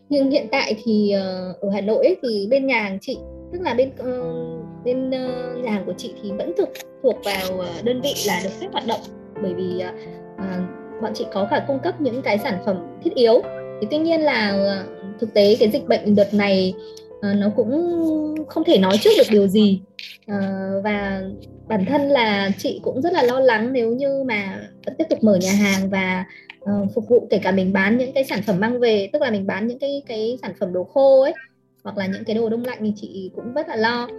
[0.09, 3.17] Nhưng hiện tại thì ờ, ở Hà Nội thì bên nhà hàng chị,
[3.53, 4.33] tức là bên ờ,
[4.85, 6.69] bên ờ, nhà hàng của chị thì vẫn thuộc
[7.03, 8.99] thuộc vào đơn vị là được phép hoạt động
[9.41, 9.83] bởi vì
[11.01, 13.41] bọn chị có cả cung cấp những cái sản phẩm thiết yếu
[13.81, 14.65] thì tuy nhiên là
[15.19, 16.73] thực tế cái dịch bệnh đợt này
[17.19, 17.71] uh, nó cũng
[18.47, 19.81] không thể nói trước được điều gì.
[20.31, 21.21] Uh, và
[21.67, 25.23] bản thân là chị cũng rất là lo lắng nếu như mà vẫn tiếp tục
[25.23, 26.25] mở nhà hàng và
[26.59, 29.31] uh, phục vụ kể cả mình bán những cái sản phẩm mang về tức là
[29.31, 31.33] mình bán những cái cái sản phẩm đồ khô ấy
[31.83, 34.09] hoặc là những cái đồ đông lạnh thì chị cũng rất là lo.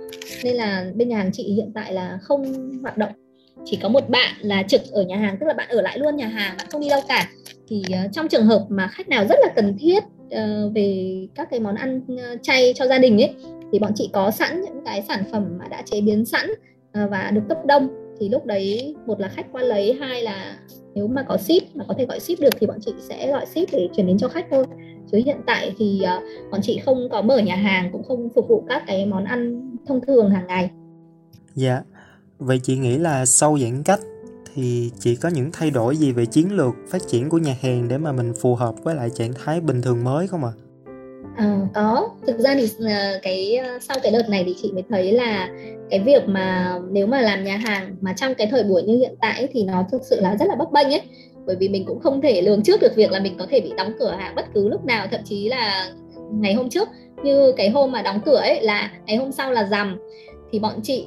[0.44, 3.12] Nên là bên nhà hàng chị hiện tại là không hoạt động.
[3.64, 6.16] Chỉ có một bạn là trực ở nhà hàng tức là bạn ở lại luôn
[6.16, 7.28] nhà hàng bạn không đi đâu cả.
[7.68, 11.48] Thì uh, trong trường hợp mà khách nào rất là cần thiết uh, về các
[11.50, 13.34] cái món ăn ờ, chay cho gia đình ấy
[13.72, 17.10] thì bọn chị có sẵn những cái sản phẩm mà đã chế biến sẵn uh,
[17.10, 17.88] và được cấp đông.
[18.20, 20.56] Thì lúc đấy một là khách qua lấy hai là
[20.94, 23.46] nếu mà có ship mà có thể gọi ship được thì bọn chị sẽ gọi
[23.46, 24.64] ship để chuyển đến cho khách thôi.
[25.12, 28.48] Chứ hiện tại thì uh, bọn chị không có mở nhà hàng cũng không phục
[28.48, 30.70] vụ các cái món ăn thông thường hàng ngày.
[31.54, 31.82] Dạ.
[32.38, 34.00] Vậy chị nghĩ là sau giãn cách
[34.60, 37.88] thì chị có những thay đổi gì về chiến lược phát triển của nhà hàng
[37.88, 40.50] để mà mình phù hợp với lại trạng thái bình thường mới không ạ?
[40.54, 40.60] À?
[41.36, 44.82] À, có thực ra thì à, cái ờ, sau cái đợt này thì chị mới
[44.88, 45.48] thấy là
[45.90, 49.14] cái việc mà nếu mà làm nhà hàng mà trong cái thời buổi như hiện
[49.20, 51.02] tại thì nó thực sự là rất là bấp bênh ấy
[51.46, 53.72] bởi vì mình cũng không thể lường trước được việc là mình có thể bị
[53.76, 55.92] đóng cửa hàng bất cứ lúc nào thậm chí là
[56.32, 56.88] ngày hôm trước
[57.22, 59.98] như cái hôm mà đóng cửa ấy là ngày hôm sau là rằm
[60.52, 61.06] thì bọn chị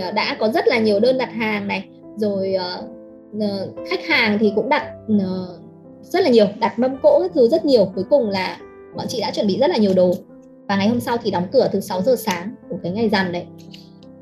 [0.00, 1.84] à, đã có rất là nhiều đơn đặt hàng này
[2.16, 5.60] rồi uh, khách hàng thì cũng đặt uh,
[6.02, 7.92] rất là nhiều đặt mâm cỗ các thứ rất nhiều.
[7.94, 8.58] Cuối cùng là
[8.96, 10.14] bọn chị đã chuẩn bị rất là nhiều đồ.
[10.68, 13.32] Và ngày hôm sau thì đóng cửa từ 6 giờ sáng của cái ngày rằm
[13.32, 13.44] đấy.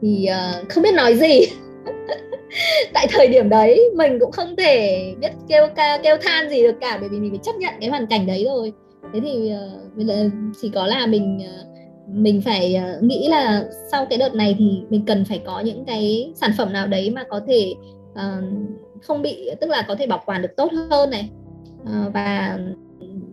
[0.03, 1.41] Thì uh, không biết nói gì.
[2.95, 6.74] Tại thời điểm đấy mình cũng không thể biết kêu ca kêu than gì được
[6.80, 8.72] cả bởi vì mình phải chấp nhận cái hoàn cảnh đấy rồi.
[9.14, 9.53] Thế thì
[10.01, 11.78] uh, chỉ có là mình uh,
[12.13, 15.85] mình phải ờ, nghĩ là sau cái đợt này thì mình cần phải có những
[15.85, 17.75] cái sản phẩm nào đấy mà có thể
[18.13, 18.45] uh,
[19.03, 21.31] không bị tức là có thể bảo quản được tốt hơn này.
[21.83, 22.59] Uh, và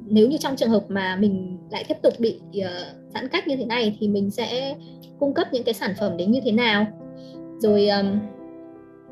[0.05, 2.65] nếu như trong trường hợp mà mình lại tiếp tục bị uh,
[3.13, 4.75] giãn cách như thế này thì mình sẽ
[5.19, 6.85] cung cấp những cái sản phẩm đấy như thế nào.
[7.59, 8.19] Rồi um,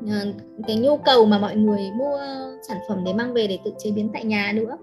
[0.04, 0.34] uh,
[0.66, 2.18] cái nhu cầu mà mọi người mua
[2.68, 4.76] sản phẩm để mang về để tự chế biến tại nhà nữa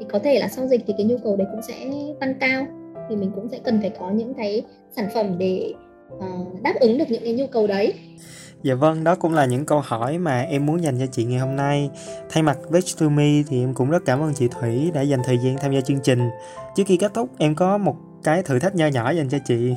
[0.00, 1.74] thì có thể là sau dịch thì cái nhu cầu đấy cũng sẽ
[2.20, 2.66] tăng cao
[3.08, 4.62] thì mình cũng sẽ cần phải có những cái
[4.96, 5.74] sản phẩm để
[6.16, 7.94] uh, đáp ứng được những cái nhu cầu đấy
[8.64, 11.38] Dạ vâng, đó cũng là những câu hỏi mà em muốn dành cho chị ngày
[11.38, 11.90] hôm nay.
[12.30, 15.20] Thay mặt Veg to Me thì em cũng rất cảm ơn chị Thủy đã dành
[15.24, 16.30] thời gian tham gia chương trình.
[16.76, 19.74] Trước khi kết thúc, em có một cái thử thách nho nhỏ dành cho chị.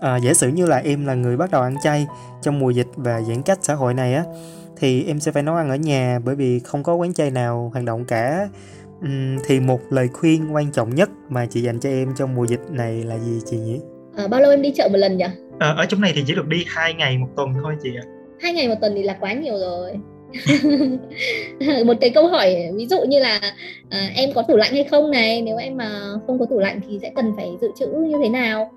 [0.00, 2.06] à, giả sử như là em là người bắt đầu ăn chay
[2.42, 4.24] trong mùa dịch và giãn cách xã hội này á,
[4.76, 7.70] thì em sẽ phải nấu ăn ở nhà bởi vì không có quán chay nào
[7.72, 8.48] hoạt động cả.
[9.04, 12.46] Uhm, thì một lời khuyên quan trọng nhất mà chị dành cho em trong mùa
[12.46, 13.80] dịch này là gì chị nhỉ?
[14.16, 15.24] À, bao lâu em đi chợ một lần nhỉ?
[15.58, 18.04] À, ở trong này thì chỉ được đi hai ngày một tuần thôi chị ạ.
[18.40, 19.92] Hai ngày một tuần thì là quá nhiều rồi.
[21.84, 23.40] một cái câu hỏi ví dụ như là
[23.90, 26.80] à, em có tủ lạnh hay không này nếu em mà không có tủ lạnh
[26.88, 28.70] thì sẽ cần phải dự trữ như thế nào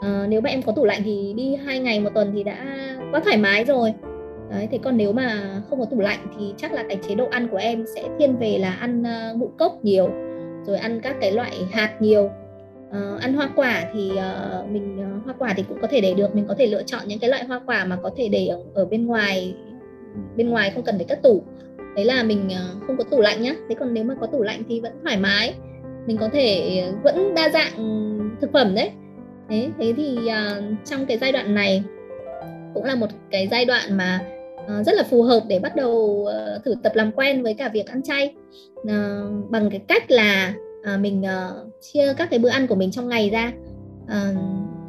[0.00, 2.56] à, nếu mà em có tủ lạnh thì đi hai ngày một tuần thì đã
[3.12, 3.92] quá thoải mái rồi
[4.50, 7.26] đấy thế còn nếu mà không có tủ lạnh thì chắc là cái chế độ
[7.30, 10.10] ăn của em sẽ thiên về là ăn uh, ngũ cốc nhiều
[10.66, 12.30] rồi ăn các cái loại hạt nhiều.
[12.88, 16.14] Uh, ăn hoa quả thì uh, mình uh, hoa quả thì cũng có thể để
[16.14, 18.46] được mình có thể lựa chọn những cái loại hoa quả mà có thể để
[18.46, 19.54] ở, ở bên ngoài
[20.36, 21.42] bên ngoài không cần phải cất tủ.
[21.96, 23.54] Đấy là mình uh, không có tủ lạnh nhá.
[23.68, 25.54] Thế còn nếu mà có tủ lạnh thì vẫn thoải mái.
[26.06, 27.72] Mình có thể vẫn đa dạng
[28.40, 28.90] thực phẩm đấy.
[29.48, 31.82] Thế thế thì uh, trong cái giai đoạn này
[32.74, 34.20] cũng là một cái giai đoạn mà
[34.68, 37.68] Ờ, rất là phù hợp để bắt đầu ờ, thử tập làm quen với cả
[37.68, 38.34] việc ăn chay.
[38.88, 41.24] Ờ, bằng cái cách là à, mình
[41.80, 43.52] chia các cái bữa ăn của mình trong ngày ra.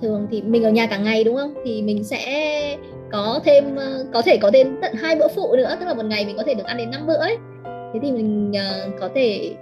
[0.01, 1.53] Thường thì mình ở nhà cả ngày, đúng không?
[1.65, 2.77] Thì mình sẽ
[3.11, 3.77] có thêm
[4.13, 6.43] có thể có thêm tận hai bữa phụ nữa, tức là một ngày mình có
[6.43, 7.37] thể được ăn đến 5 bữa ấy.
[7.65, 8.51] Thế thì mình
[8.99, 9.55] có thể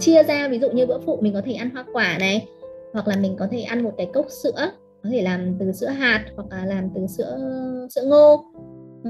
[0.00, 2.46] chia ra, ví dụ như bữa phụ mình có thể ăn hoa quả này,
[2.92, 4.70] hoặc là mình có thể ăn một cái cốc sữa,
[5.02, 7.38] có thể làm từ sữa hạt, hoặc là làm từ sữa
[7.94, 8.44] sữa ngô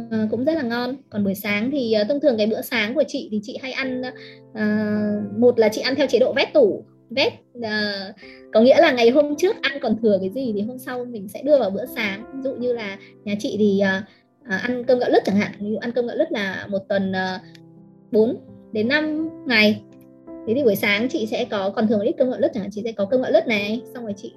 [0.07, 0.97] uh, cũng rất là ngon.
[1.11, 3.73] Còn buổi sáng thì uh, thông thường cái bữa sáng của chị thì chị hay
[3.73, 4.03] ăn
[4.51, 6.85] uh, một là chị ăn theo chế độ vét tủ.
[7.11, 7.65] Vét uh,
[8.53, 11.29] có nghĩa là ngày hôm trước ăn còn thừa cái gì thì hôm sau mình
[11.29, 12.25] sẽ đưa vào bữa sáng.
[12.35, 14.05] Ví dụ như là nhà chị thì uh,
[14.55, 15.53] uh, ăn cơm gạo lứt chẳng hạn.
[15.61, 17.41] Ví dụ ăn cơm gạo lứt là một tuần uh,
[18.13, 18.37] 4
[18.73, 19.83] đến 5 ngày.
[20.47, 22.71] Thế thì buổi sáng chị sẽ có còn thường ít cơm gạo lứt chẳng hạn.
[22.73, 24.33] Chị sẽ có cơm gạo lứt này xong rồi chị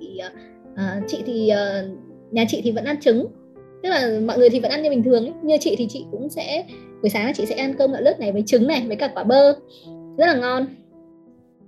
[0.74, 2.00] uh, chị thì uh,
[2.32, 3.26] nhà chị thì vẫn ăn trứng
[3.84, 5.34] tức là mọi người thì vẫn ăn như bình thường ấy.
[5.44, 6.66] như chị thì chị cũng sẽ
[7.02, 9.24] buổi sáng chị sẽ ăn cơm gạo lứt này với trứng này với cả quả
[9.24, 9.54] bơ.
[10.18, 10.66] Rất là ngon.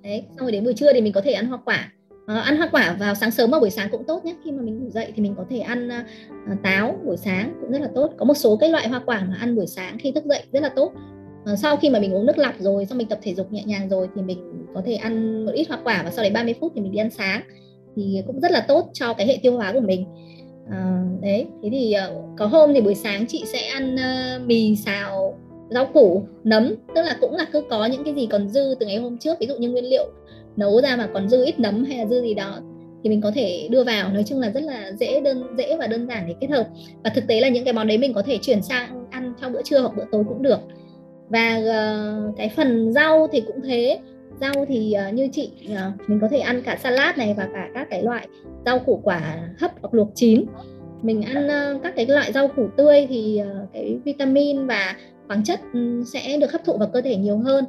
[0.04, 1.92] Đấy xong rồi đến buổi trưa thì mình có thể ăn hoa quả.
[2.28, 4.36] À, ăn hoa quả vào sáng sớm vào buổi sáng cũng tốt nhé.
[4.44, 6.06] Khi mà mình ngủ dậy thì mình có thể ăn à,
[6.64, 8.12] táo buổi sáng cũng rất là tốt.
[8.18, 10.64] Có một số cái loại hoa quả mà ăn buổi sáng khi thức dậy rất
[10.64, 10.92] là tốt.
[11.46, 13.64] À, sau khi mà mình uống nước lọc rồi xong mình tập thể dục nhẹ
[13.66, 16.56] nhàng rồi thì mình có thể ăn một ít hoa quả và sau đấy 30
[16.60, 17.42] phút thì mình đi ăn sáng.
[17.96, 20.06] Thì cũng rất là tốt cho cái hệ tiêu hóa của mình
[20.72, 24.76] à, đấy thế thì uh, có hôm thì buổi sáng chị sẽ ăn uh, mì
[24.76, 25.38] xào
[25.70, 28.86] rau củ nấm tức là cũng là cứ có những cái gì còn dư từ
[28.86, 30.06] ngày hôm trước ví dụ như nguyên liệu
[30.56, 32.62] nấu ra mà còn dư ít nấm hay là dư gì đó
[33.04, 34.10] thì mình có thể đưa vào.
[34.14, 36.68] Nói chung là rất là dễ đơn dễ và đơn giản để kết hợp.
[37.04, 39.54] Và thực tế là những cái món đấy mình có thể chuyển sang ăn trong
[39.54, 40.60] bữa trưa hoặc bữa tối cũng được.
[41.30, 44.00] Và uh, cái phần rau thì cũng thế
[44.42, 47.70] rau thì uh, như chị uh, mình có thể ăn cả salad này và cả
[47.74, 48.28] các cái loại
[48.66, 50.46] rau củ quả hấp hoặc luộc chín.
[51.02, 54.96] Mình ăn uh, các cái loại rau củ tươi thì uh, cái vitamin và
[55.28, 57.66] khoáng chất um, sẽ được hấp thụ vào cơ thể nhiều hơn.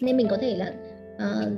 [0.00, 0.72] Nên mình có thể là
[1.14, 1.52] uh,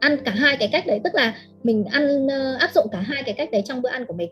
[0.00, 3.22] ăn cả hai cái cách đấy tức là mình ăn uh, áp dụng cả hai
[3.22, 4.30] cái cách đấy trong bữa ăn của mình.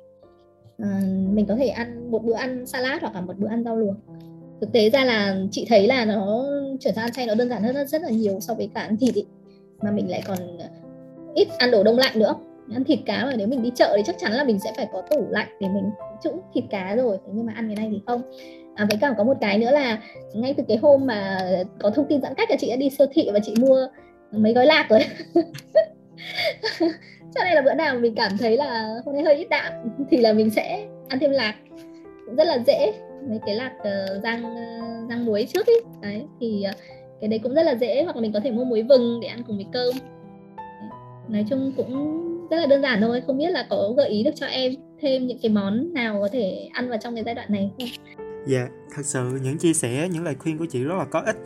[0.83, 3.77] Uh, mình có thể ăn một bữa ăn salad hoặc là một bữa ăn rau
[3.77, 3.95] luộc
[4.61, 6.45] thực tế ra là chị thấy là nó
[6.81, 8.81] chuyển sang ăn chay nó đơn giản hơn rất, rất là nhiều so với cả
[8.81, 9.25] ăn thịt ý.
[9.83, 10.67] mà mình lại còn ờ,
[11.35, 12.35] ít ăn đồ đông lạnh nữa.
[12.73, 14.89] Ăn thịt cá mà nếu mình đi chợ thì chắc chắn là mình sẽ phải
[14.93, 15.91] có tủ lạnh để mình
[16.25, 17.19] trữ thịt cá rồi.
[17.33, 18.23] Nhưng mà ăn cái này thì không.
[18.75, 20.03] À, với cả có một cái nữa là
[20.35, 21.49] ngay từ cái hôm mà
[21.79, 23.87] có thông tin giãn cách là chị đã đi siêu thị và chị mua
[24.31, 25.01] mấy gói lạc rồi.
[27.35, 29.73] Cho nên là bữa nào mình cảm thấy là hôm nay hơi ít đạm
[30.11, 31.55] thì là mình sẽ ăn thêm lạc.
[32.37, 32.93] Rất là dễ
[33.29, 35.75] mấy cái lạc uh, ờ, rang uh, rang muối trước ý.
[36.03, 36.77] Đấy thì uh,
[37.21, 39.29] cái đấy cũng rất là dễ hoặc là mình có thể mua muối vừng để
[39.29, 39.95] ăn cùng với cơm.
[41.29, 44.31] Nói chung cũng rất là đơn giản thôi không biết là có gợi ý được
[44.35, 47.53] cho em thêm những cái món nào có thể ăn vào trong cái giai đoạn
[47.53, 47.89] này không?
[48.47, 51.37] Dạ, thật sự những chia sẻ, những lời khuyên của chị rất là có ích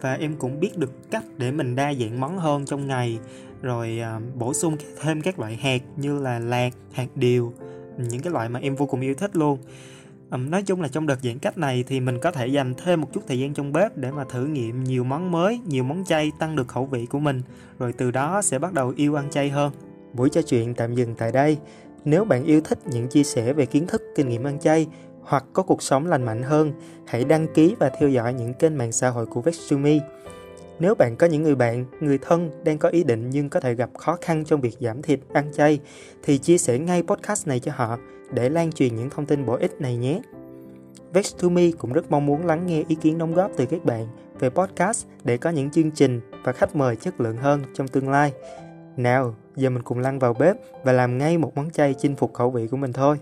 [0.00, 3.18] và em cũng biết được cách để mình đa dạng món hơn trong ngày.
[3.62, 7.52] Rồi uh, bổ sung thêm các loại hạt như là lạc, hạt điều,
[7.98, 9.58] những cái loại mà em vô cùng yêu thích luôn.
[10.32, 13.00] Um, nói chung là trong đợt giãn cách này thì mình có thể dành thêm
[13.00, 16.04] một chút thời gian trong bếp để mà thử nghiệm nhiều món mới, nhiều món
[16.04, 17.42] chay tăng được khẩu vị của mình,
[17.78, 19.72] rồi từ đó sẽ bắt đầu yêu ăn chay hơn.
[20.12, 21.58] Buổi trò chuyện tạm dừng tại đây.
[22.04, 24.86] Nếu bạn yêu thích những chia sẻ về kiến thức, kinh nghiệm ăn chay
[25.22, 26.72] hoặc có cuộc sống lành mạnh hơn,
[27.06, 30.00] hãy đăng ký và theo dõi những kênh mạng xã hội của Vexumi.
[30.78, 33.74] Nếu bạn có những người bạn, người thân đang có ý định nhưng có thể
[33.74, 35.80] gặp khó khăn trong việc giảm thịt, ăn chay,
[36.22, 37.98] thì chia sẻ ngay podcast này cho họ
[38.32, 40.20] để lan truyền những thông tin bổ ích này nhé.
[41.12, 44.06] Vex2Me cũng rất mong muốn lắng nghe ý kiến đóng góp từ các bạn
[44.38, 48.08] về podcast để có những chương trình và khách mời chất lượng hơn trong tương
[48.08, 48.32] lai.
[48.96, 52.34] Nào, giờ mình cùng lăn vào bếp và làm ngay một món chay chinh phục
[52.34, 53.18] khẩu vị của mình thôi.